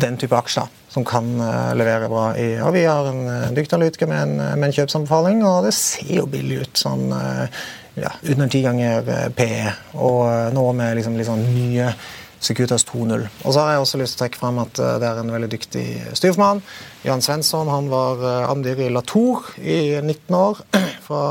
den 0.02 0.18
type 0.22 0.38
aksjer 0.38 0.70
som 0.92 1.06
kan 1.08 1.32
eh, 1.42 1.72
levere 1.76 2.10
bra. 2.12 2.28
i, 2.40 2.54
og 2.64 2.74
Vi 2.76 2.86
har 2.88 3.10
en 3.10 3.24
uh, 3.28 3.54
dyktig 3.56 3.76
analytiker 3.76 4.08
med 4.08 4.22
en, 4.22 4.36
med 4.60 4.70
en 4.70 4.76
kjøpsanbefaling, 4.78 5.42
og 5.44 5.66
det 5.68 5.74
ser 5.76 6.14
jo 6.22 6.28
billig 6.32 6.62
ut. 6.64 6.78
sånn 6.80 7.10
eh, 7.16 7.64
ja, 7.96 8.12
Under 8.32 8.48
ti 8.52 8.62
ganger 8.64 9.10
eh, 9.10 9.26
PE, 9.36 9.74
og 9.96 10.22
eh, 10.28 10.54
nå 10.56 10.68
med 10.76 10.98
liksom, 11.00 11.18
sånn 11.28 11.44
nye 11.48 11.92
Securitas 12.46 12.84
2.0. 12.86 13.24
Og 13.46 13.54
så 13.56 13.62
har 13.62 13.74
jeg 13.74 13.84
også 13.86 14.00
lyst 14.02 14.16
til 14.16 14.20
å 14.20 14.24
trekke 14.26 14.42
frem 14.42 14.60
at 14.62 14.82
eh, 14.84 14.98
det 15.02 15.08
er 15.08 15.22
en 15.22 15.32
veldig 15.34 15.50
dyktig 15.54 15.86
styrformann. 16.18 16.62
Jan 17.08 17.24
Svensson 17.24 17.72
han 17.72 17.88
var 17.90 18.22
amdir 18.50 18.82
i 18.84 18.90
Latour 18.94 19.48
i 19.62 19.80
19 20.02 20.38
år. 20.38 20.62
Fra, 21.06 21.22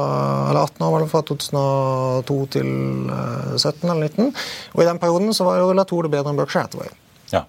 eller 0.53 0.61
18 0.69 0.85
år, 0.87 1.05
fra 1.11 1.21
2002 1.27 2.35
til 2.55 2.69
eh, 3.11 3.57
17 3.59 3.89
eller 3.91 4.05
19. 4.07 4.29
Og 4.75 4.83
i 4.85 4.87
den 4.87 5.01
perioden 5.03 5.35
så 5.35 5.49
var 5.49 5.59
jo 5.59 5.73
Latour 5.75 6.07
det 6.07 6.13
bedre 6.15 6.31
enn 6.31 6.39
Berkshire 6.39 6.69
Hathaway. 6.69 6.93
Ja. 7.33 7.43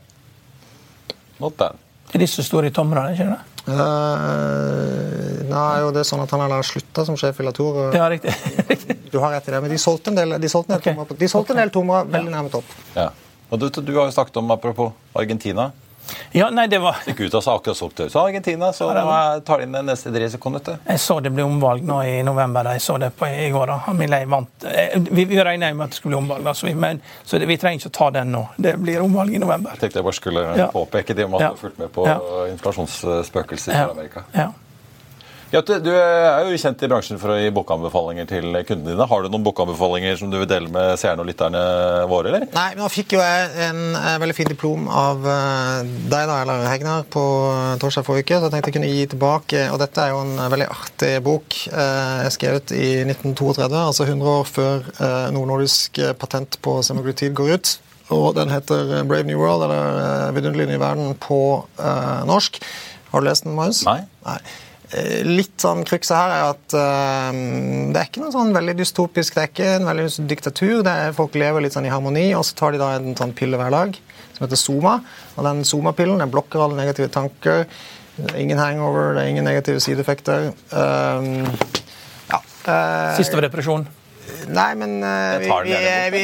Not 1.42 1.58
den. 1.60 1.84
Det 2.10 2.20
er 2.20 2.24
de 2.24 2.28
som 2.32 2.46
står 2.46 2.70
i 2.70 2.72
tomra, 2.74 3.08
ikke 3.12 3.28
det? 3.32 3.42
Uh, 3.66 5.42
nei, 5.50 5.70
jo, 5.82 5.88
det 5.90 6.04
er 6.04 6.06
sånn 6.06 6.22
at 6.22 6.30
Han 6.36 6.44
har 6.46 6.66
slutta 6.68 7.02
som 7.08 7.16
sjef 7.18 7.40
i 7.42 7.46
Latour. 7.48 7.80
Ja, 7.96 8.06
riktig. 8.14 8.36
Du 9.10 9.18
har 9.24 9.34
rett 9.34 9.48
i 9.50 9.56
det, 9.56 9.62
men 9.64 9.74
de 9.74 9.80
solgte 9.82 10.14
en 10.14 10.20
del, 10.20 10.36
de 10.42 10.52
solgte 10.52 10.74
en 10.74 10.78
del 10.78 10.84
okay. 10.84 10.98
tomra 10.98 11.20
de 11.24 11.32
solgte 11.32 11.56
en 11.56 11.64
del 11.64 11.74
tomra 11.74 12.04
veldig 12.06 12.34
nærme 12.34 12.54
topp. 12.54 12.76
Ja. 12.94 13.10
Og 13.50 13.62
du, 13.62 13.68
du 13.70 13.92
har 13.98 14.08
jo 14.08 14.14
snakket 14.14 14.38
om, 14.42 14.54
apropos 14.54 14.94
Argentina 15.18 15.72
Ja, 16.36 16.50
nei, 16.54 16.68
det 16.68 16.78
var 16.84 16.98
Securitas 17.06 17.44
sa 17.48 17.56
akkurat 17.58 17.78
solgt 17.78 18.00
ut 18.00 18.12
til 18.12 18.20
Argentina, 18.22 18.72
så 18.74 18.90
ja, 18.94 19.06
var... 19.06 19.40
tar 19.48 19.58
de 19.58 19.64
inn 19.68 19.72
den 19.78 19.86
neste 19.90 20.12
dressekunden. 20.14 20.80
Jeg 20.86 21.00
så 21.00 21.20
det 21.24 21.32
ble 21.34 21.44
omvalg 21.48 21.84
nå 21.88 22.02
i 22.06 22.18
november. 22.24 22.70
Jeg 22.76 22.82
så 22.82 22.98
det 23.02 23.12
på 23.18 23.28
i 23.28 23.50
går. 23.54 23.68
da. 23.74 23.94
Milley 23.94 24.26
vant. 24.26 24.66
Eh, 24.70 25.00
Vi, 25.12 25.26
vi 25.26 25.40
regna 25.44 25.72
med 25.74 25.86
at 25.86 25.96
det 25.96 25.98
skulle 26.02 26.16
bli 26.16 26.22
omvalg, 26.24 26.44
da, 26.46 26.54
så, 26.54 26.68
vi, 26.68 26.74
men, 26.76 27.02
så 27.24 27.40
det, 27.40 27.48
vi 27.50 27.58
trenger 27.58 27.80
ikke 27.80 27.94
å 27.94 27.98
ta 27.98 28.10
den 28.20 28.32
nå. 28.36 28.44
Det 28.58 28.76
blir 28.82 29.02
omvalg 29.02 29.34
i 29.34 29.40
november. 29.42 29.72
Jeg 29.76 29.86
tenkte 29.86 30.00
jeg 30.02 30.06
bare 30.10 30.20
skulle 30.20 30.46
Ja. 30.58 30.68
påpeke 30.72 31.16
det 31.16 31.26
om 31.26 31.34
at 31.36 31.42
du 31.42 31.48
har 31.48 31.58
fulgt 31.60 31.78
med 31.82 31.92
på 31.96 32.06
inflasjonsspøkelser 32.54 33.74
i. 33.74 33.82
Amerika. 33.92 34.24
Ja. 34.34 34.52
Ja, 35.56 35.62
du 35.64 35.92
er 35.96 36.50
jo 36.50 36.58
kjent 36.60 36.82
i 36.84 36.88
bransjen 36.92 37.20
for 37.22 37.32
å 37.32 37.36
gi 37.40 37.52
bokanbefalinger 37.56 38.26
til 38.28 38.58
kundene 38.68 38.92
dine. 38.92 39.06
Har 39.08 39.24
du 39.24 39.30
noen 39.32 39.46
bokanbefalinger 39.46 40.18
som 40.20 40.32
du 40.32 40.36
vil 40.42 40.50
dele 40.52 40.68
med 40.68 40.98
seerne 41.00 41.24
og 41.24 41.30
lytterne 41.30 41.62
våre, 42.12 42.28
eller? 42.28 42.44
Nei, 42.52 42.66
men 42.74 42.84
nå 42.84 42.90
fikk 42.92 43.16
jo 43.16 43.22
jeg 43.24 43.70
en, 43.70 43.80
en 43.96 44.20
veldig 44.20 44.36
fin 44.36 44.50
diplom 44.52 44.90
av 44.92 45.24
uh, 45.24 45.80
deg, 45.86 46.26
da, 46.28 46.42
eller 46.42 46.66
Hegnar, 46.68 47.06
på 47.08 47.24
torsdag 47.80 48.04
forrige 48.04 48.26
uke, 48.26 48.42
så 48.42 48.50
jeg 48.50 48.56
tenkte 48.58 48.74
jeg 48.74 48.78
kunne 48.80 48.90
gi 48.92 49.06
tilbake. 49.14 49.64
Og 49.72 49.80
dette 49.80 50.04
er 50.04 50.12
jo 50.12 50.20
en 50.26 50.44
veldig 50.58 50.68
artig 50.76 51.14
bok. 51.24 51.62
Jeg 51.72 52.36
skrev 52.36 52.60
ut 52.60 52.76
i 52.76 52.92
1932, 53.06 53.80
altså 53.80 54.10
100 54.10 54.34
år 54.34 54.52
før 54.52 54.92
nordnordisk 55.38 56.04
patent 56.20 56.60
på 56.68 56.82
semaglutid 56.84 57.32
går 57.40 57.56
ut. 57.56 57.74
Og 58.12 58.28
den 58.36 58.52
heter 58.52 59.08
Brave 59.08 59.24
New 59.32 59.40
World, 59.40 59.70
eller 59.70 60.36
Vidunderlig 60.36 60.68
ny 60.74 60.84
verden, 60.84 61.16
på 61.16 61.40
norsk. 62.28 62.60
Har 63.14 63.24
du 63.24 63.32
lest 63.32 63.48
den, 63.48 63.56
Marius? 63.56 63.86
Nei. 63.88 64.02
Nei. 64.28 64.40
Eh, 64.94 65.26
litt 65.26 65.58
sånn 65.62 65.82
Krukset 65.88 66.14
her 66.14 66.32
er 66.34 66.44
at 66.52 66.76
uh, 66.78 67.32
det 67.90 67.98
er 67.98 68.10
ikke 68.10 68.22
noe 68.22 68.34
sånn 68.34 68.54
veldig 68.56 68.76
dystopisk. 68.78 69.34
Det 69.34 69.42
er 69.42 69.52
ikke 69.52 69.72
en 69.80 69.90
veldig 69.90 70.08
diktatur. 70.30 70.78
det 70.86 70.94
er 70.94 71.18
Folk 71.18 71.38
lever 71.40 71.66
litt 71.66 71.76
sånn 71.76 71.88
i 71.90 71.94
harmoni, 71.94 72.28
og 72.38 72.46
så 72.46 72.58
tar 72.60 72.76
de 72.76 72.82
da 72.82 72.94
en 73.00 73.18
sånn 73.18 73.34
pille 73.38 73.60
hver 73.60 73.74
dag 73.74 73.98
som 74.36 74.46
heter 74.46 74.62
Soma. 74.62 75.00
Og 75.36 75.48
den 75.48 75.66
Soma-pillen 75.68 76.22
den 76.22 76.34
blokker 76.34 76.62
alle 76.62 76.78
negative 76.78 77.10
tanker. 77.14 77.66
Ingen 78.38 78.62
hangover, 78.62 79.16
det 79.16 79.26
er 79.26 79.34
ingen 79.34 79.48
negative 79.48 79.82
sideeffekter. 79.84 80.52
Uh, 80.72 81.50
ja. 82.30 82.42
Uh, 82.68 83.16
Siste 83.18 83.40
ved 83.40 83.48
depresjon? 83.50 83.88
Nei, 84.46 84.72
men 84.78 85.00
vi, 85.42 85.50
vi, 85.66 85.74
vi, 86.14 86.22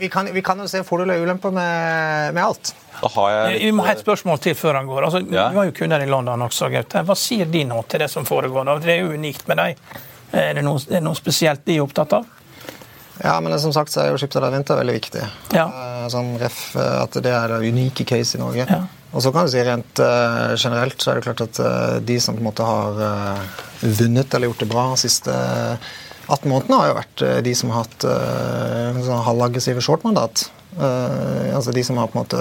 vi, 0.00 0.08
kan, 0.12 0.28
vi 0.32 0.42
kan 0.44 0.60
jo 0.60 0.66
se 0.68 0.80
fordeler 0.84 1.20
og 1.20 1.28
ulemper 1.28 1.52
med, 1.52 2.32
med 2.36 2.42
alt. 2.44 2.72
Litt... 3.50 3.62
Vi 3.64 3.72
må 3.74 3.84
ha 3.86 3.94
et 3.94 4.02
spørsmål 4.02 4.40
til 4.44 4.56
før 4.58 4.80
han 4.80 4.88
går. 4.90 5.08
Altså, 5.08 5.22
ja. 5.28 5.48
Du 5.52 5.60
har 5.60 5.68
jo 5.68 5.74
kunder 5.76 6.04
i 6.04 6.08
London 6.08 6.46
også, 6.46 6.70
Gaute. 6.72 7.04
Hva 7.06 7.16
sier 7.18 7.50
de 7.50 7.64
nå 7.68 7.82
til 7.90 8.04
det 8.04 8.10
som 8.12 8.26
foregår? 8.28 8.72
Det 8.84 8.96
er 8.96 9.04
jo 9.04 9.12
unikt 9.14 9.48
med 9.50 9.60
deg. 9.62 9.84
Er 10.34 10.56
det 10.58 10.64
noe, 10.66 10.80
er 10.88 10.98
det 10.98 11.04
noe 11.06 11.18
spesielt 11.18 11.62
de 11.66 11.78
er 11.78 11.84
opptatt 11.84 12.16
av? 12.16 12.26
Ja, 13.22 13.40
men 13.40 13.54
som 13.62 13.72
sagt 13.72 13.92
så 13.94 14.02
er 14.02 14.10
jo 14.10 14.18
Schibsted 14.18 14.44
Vinter 14.50 14.78
veldig 14.80 14.94
viktig. 14.96 15.22
Ja. 15.54 15.68
Sånn 16.10 16.34
ref, 16.40 16.74
eh, 16.76 16.96
At 17.04 17.14
det 17.22 17.30
er 17.30 17.52
det 17.52 17.70
unike 17.70 18.06
case 18.08 18.38
i 18.38 18.42
Norge. 18.42 18.66
Ja. 18.66 18.82
Og 19.14 19.22
så 19.22 19.30
kan 19.30 19.46
du 19.46 19.52
si 19.52 19.62
rent 19.62 20.00
uh, 20.02 20.56
generelt 20.58 20.98
så 20.98 21.12
er 21.12 21.20
det 21.20 21.28
klart 21.28 21.44
at 21.44 21.60
uh, 21.62 22.00
de 22.02 22.16
som 22.18 22.34
på 22.34 22.42
en 22.42 22.48
måte 22.48 22.66
har 22.66 22.98
uh, 22.98 23.60
vunnet 24.00 24.34
eller 24.34 24.50
gjort 24.50 24.64
det 24.64 24.68
bra 24.72 24.88
de 24.90 24.98
siste 25.04 25.34
18 26.24 26.50
månedene, 26.50 26.80
har 26.80 26.88
jo 26.88 26.96
vært 26.96 27.22
de 27.46 27.52
som 27.54 27.70
har 27.70 27.84
hatt 27.84 28.06
uh, 28.08 28.98
sånn 29.06 29.22
halvaggressive 29.28 29.84
shortmandat. 29.86 30.48
Uh, 30.74 31.54
altså 31.54 31.70
de 31.70 31.84
som 31.86 31.98
har 32.00 32.08
på 32.10 32.18
en 32.18 32.24
måte, 32.24 32.38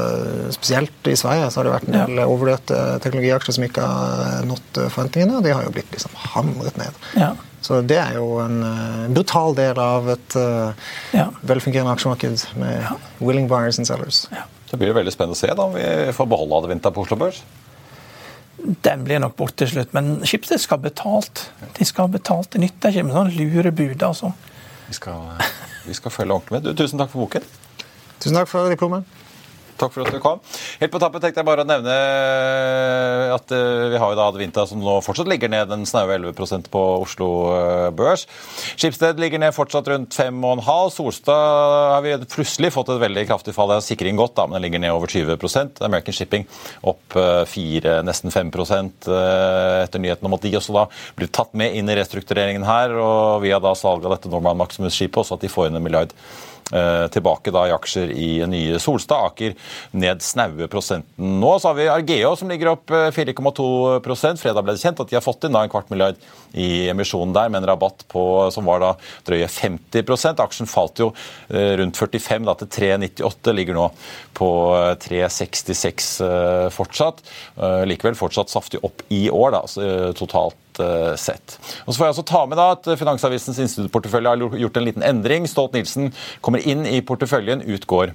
Spesielt 0.56 1.10
i 1.10 1.16
Sverige 1.20 1.52
så 1.54 1.60
har 1.60 1.68
det 1.68 1.74
vært 1.76 1.90
en 1.90 1.98
del 2.00 2.22
ja. 2.24 2.26
overvurderte 2.26 2.80
teknologiaksjer 3.04 3.58
som 3.60 3.66
ikke 3.68 3.86
har 3.86 4.48
nådd 4.50 4.80
forventningene. 4.88 5.38
og 5.38 5.46
De 5.46 5.54
har 5.54 5.66
jo 5.68 5.74
blitt 5.76 5.92
liksom 5.94 6.16
hamret 6.34 6.80
ned. 6.82 7.02
Ja. 7.20 7.34
Så 7.64 7.80
det 7.88 8.00
er 8.02 8.18
jo 8.18 8.40
en 8.44 8.60
uh, 8.66 9.06
brutal 9.14 9.56
del 9.56 9.80
av 9.80 10.10
et 10.16 10.36
uh, 10.36 10.74
ja. 11.16 11.30
velfungerende 11.48 11.94
aksjemarked 11.96 12.48
med 12.60 12.90
willing 13.24 13.48
buyers 13.52 13.80
and 13.80 13.88
sellers. 13.88 14.26
Det 14.72 14.80
blir 14.82 14.96
veldig 14.98 15.14
spennende 15.14 15.38
å 15.38 15.40
se 15.40 15.52
da 15.54 15.68
om 15.70 15.76
vi 15.78 15.86
får 16.18 16.28
beholde 16.32 16.64
Advinta 16.64 16.92
på 16.92 17.06
Oslo 17.06 17.20
Børs. 17.22 17.44
Den 18.58 19.04
blir 19.06 19.20
nok 19.22 19.36
borte 19.38 19.64
til 19.64 19.74
slutt, 19.74 19.94
men 19.96 20.16
Schibsted 20.26 20.62
skal 20.62 20.80
ha 20.80 20.88
betalt. 20.88 21.48
De 21.78 21.86
skal 21.86 22.08
ha 22.08 22.14
betalt. 22.14 22.52
Det 22.54 22.62
nytter 22.64 22.94
ikke 22.94 23.06
med 23.08 23.18
sånn 23.18 23.34
lurebud. 23.36 24.04
altså. 24.06 24.32
Vi 24.88 24.98
skal, 24.98 25.30
vi 25.88 25.96
skal 25.98 26.14
følge 26.14 26.36
ordentlig 26.36 26.58
med. 26.58 26.68
Du, 26.68 26.84
tusen 26.84 27.02
takk 27.02 27.12
for 27.14 27.26
boken. 27.26 27.46
Tusen 28.24 28.40
takk 28.40 28.48
for 28.48 28.72
diplomet. 28.72 29.04
Takk 29.74 29.92
for 29.92 30.06
at 30.06 30.14
du 30.14 30.20
kom. 30.22 30.42
Helt 30.80 30.92
på 30.94 31.00
tappet 31.02 31.24
tenkte 31.24 31.42
jeg 31.42 31.48
bare 31.48 31.64
å 31.66 31.68
nevne 31.68 31.94
at 33.34 33.54
eh, 33.56 33.88
vi 33.92 34.00
har 34.00 34.14
jo 34.14 34.18
da 34.20 34.28
Advinta 34.30 34.66
som 34.70 34.80
nå 34.80 35.00
fortsatt 35.04 35.28
ligger 35.28 35.52
ned 35.52 35.74
en 35.74 35.86
snaue 35.90 36.14
11% 36.20 36.70
på 36.72 36.84
Oslo 37.02 37.30
eh, 37.58 37.88
Børs. 37.96 38.28
Skipsted 38.78 39.20
ligger 39.20 39.42
ned 39.42 39.56
fortsatt 39.56 39.90
rundt 39.92 40.16
5,5. 40.16 40.62
Solstad 40.94 41.96
har 41.96 42.06
vi 42.06 42.16
plutselig 42.36 42.72
fått 42.76 42.94
et 42.94 43.02
veldig 43.02 43.26
kraftig 43.32 43.58
fall. 43.58 43.74
Det 43.74 43.82
har 43.82 43.88
sikring 43.88 44.20
godt, 44.20 44.38
da, 44.38 44.48
men 44.48 44.60
den 44.60 44.68
ligger 44.68 44.86
ned 44.86 44.96
over 44.96 45.12
20% 45.12 45.84
American 45.90 46.16
Shipping 46.16 46.48
opp 46.94 47.18
4, 47.18 47.98
eh, 47.98 48.00
nesten 48.06 48.32
5 48.32 48.54
etter 48.54 50.00
nyheten 50.00 50.30
om 50.30 50.38
at 50.38 50.46
de 50.46 50.56
også 50.62 50.78
da 50.78 50.88
blir 51.18 51.34
tatt 51.34 51.52
med 51.58 51.76
inn 51.76 51.90
i 51.90 51.98
restruktureringen 52.00 52.64
her. 52.68 52.96
Og 52.96 53.44
via 53.44 53.60
da 53.64 53.74
salg 53.76 54.06
av 54.06 54.16
dette 54.16 54.32
Norman 54.32 54.62
Maximus-skipet 54.64 55.26
også 55.26 55.40
at 55.40 55.44
de 55.44 55.52
får 55.52 55.72
inn 55.72 55.82
en 55.82 55.84
milliard 55.86 56.14
Eh, 56.14 56.53
tilbake 57.14 57.52
da 57.54 57.68
i 57.70 57.74
aksjer 57.76 58.12
i 58.12 58.30
nye 58.50 58.80
Solstad. 58.82 59.34
Aker 59.34 59.54
ned 59.92 60.24
snaue 60.26 60.68
prosenten 60.72 61.40
nå. 61.40 61.52
Så 61.60 61.70
har 61.70 61.78
vi 61.78 61.90
Argeo 61.92 62.34
som 62.40 62.50
ligger 62.50 62.74
opp 62.74 62.90
4,2 62.90 63.68
eh, 63.98 64.40
Fredag 64.42 64.64
ble 64.66 64.76
det 64.76 64.82
kjent 64.82 65.02
at 65.02 65.12
de 65.12 65.18
har 65.18 65.26
fått 65.26 65.46
inn 65.46 65.56
da 65.56 65.64
en 65.64 65.72
kvart 65.72 65.92
milliard 65.94 66.20
i 66.54 66.88
emisjonen 66.92 67.34
der, 67.36 67.50
med 67.50 67.64
en 67.64 67.70
rabatt 67.72 68.06
på, 68.12 68.24
som 68.54 68.68
var 68.70 68.82
da 68.84 68.92
drøye 69.28 69.50
50% 69.50 70.42
Aksjen 70.44 70.70
falt 70.70 71.02
jo 71.02 71.12
eh, 71.50 71.74
rundt 71.80 72.00
45 72.00 72.50
da, 72.50 72.58
til 72.62 72.72
3,98, 72.78 73.56
ligger 73.58 73.78
nå 73.78 73.88
på 74.38 74.50
3,66 75.04 76.10
fortsatt. 76.74 77.22
Likevel 77.88 78.18
fortsatt 78.18 78.52
saftig 78.52 78.82
opp 78.86 79.04
i 79.14 79.28
år, 79.34 79.54
da, 79.56 79.64
totalt 80.18 80.58
Eh, 80.80 81.14
sett. 81.20 81.60
Og 81.86 81.94
så 81.94 82.00
får 82.00 82.08
jeg 82.08 82.16
også 82.16 82.28
ta 82.30 82.44
med 82.50 82.60
da 82.60 82.72
at 82.74 82.92
Finansavisens 83.00 83.62
instituttportefølje 83.62 84.34
har 84.34 84.60
gjort 84.64 84.78
en 84.80 84.88
liten 84.88 85.06
endring. 85.06 85.48
Stolt-Nielsen 85.50 86.14
kommer 86.42 86.64
inn 86.66 86.88
i 86.90 87.02
porteføljen, 87.06 87.66
utgår 87.76 88.14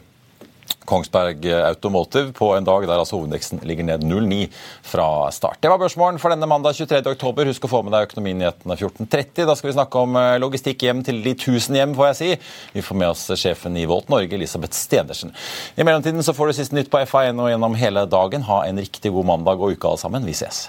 Kongsberg 0.88 1.44
Automotive 1.52 2.32
på 2.32 2.48
en 2.56 2.64
dag 2.64 2.86
der 2.88 2.96
altså 2.96 3.18
hovedindeksen 3.18 3.60
ligger 3.68 3.84
ned 3.84 4.04
0,9 4.08 4.46
fra 4.88 5.28
start. 5.36 5.60
Det 5.60 5.68
var 5.68 5.80
børsmålen 5.80 6.20
for 6.20 6.32
denne 6.32 6.48
mandag 6.48 6.78
23. 6.78 7.02
oktober. 7.12 7.50
Husk 7.50 7.66
å 7.68 7.70
få 7.72 7.82
med 7.84 7.92
deg 7.92 8.08
Økonominyhetene 8.08 8.76
14.30. 8.78 9.44
Da 9.44 9.56
skal 9.58 9.68
vi 9.68 9.76
snakke 9.76 10.04
om 10.06 10.16
eh, 10.16 10.38
logistikk 10.40 10.86
hjem 10.88 11.04
til 11.04 11.20
de 11.24 11.36
tusen 11.36 11.76
hjem, 11.76 11.92
får 11.98 12.10
jeg 12.10 12.18
si. 12.22 12.32
Vi 12.78 12.84
får 12.84 13.00
med 13.04 13.12
oss 13.12 13.26
sjefen 13.36 13.76
i 13.76 13.84
Volt 13.90 14.08
Norge, 14.12 14.32
Elisabeth 14.38 14.76
Stedersen. 14.76 15.36
I 15.76 15.84
mellomtiden 15.84 16.24
så 16.24 16.36
får 16.36 16.48
du 16.48 16.58
siste 16.62 16.78
nytt 16.78 16.92
på 16.92 17.04
FA1 17.04 17.36
og 17.36 17.52
gjennom 17.52 17.76
hele 17.76 18.08
dagen. 18.08 18.48
Ha 18.48 18.64
en 18.64 18.80
riktig 18.80 19.12
god 19.12 19.32
mandag 19.36 19.60
og 19.60 19.76
uke 19.76 19.92
alle 19.92 20.06
sammen. 20.06 20.28
Vi 20.28 20.36
ses. 20.40 20.68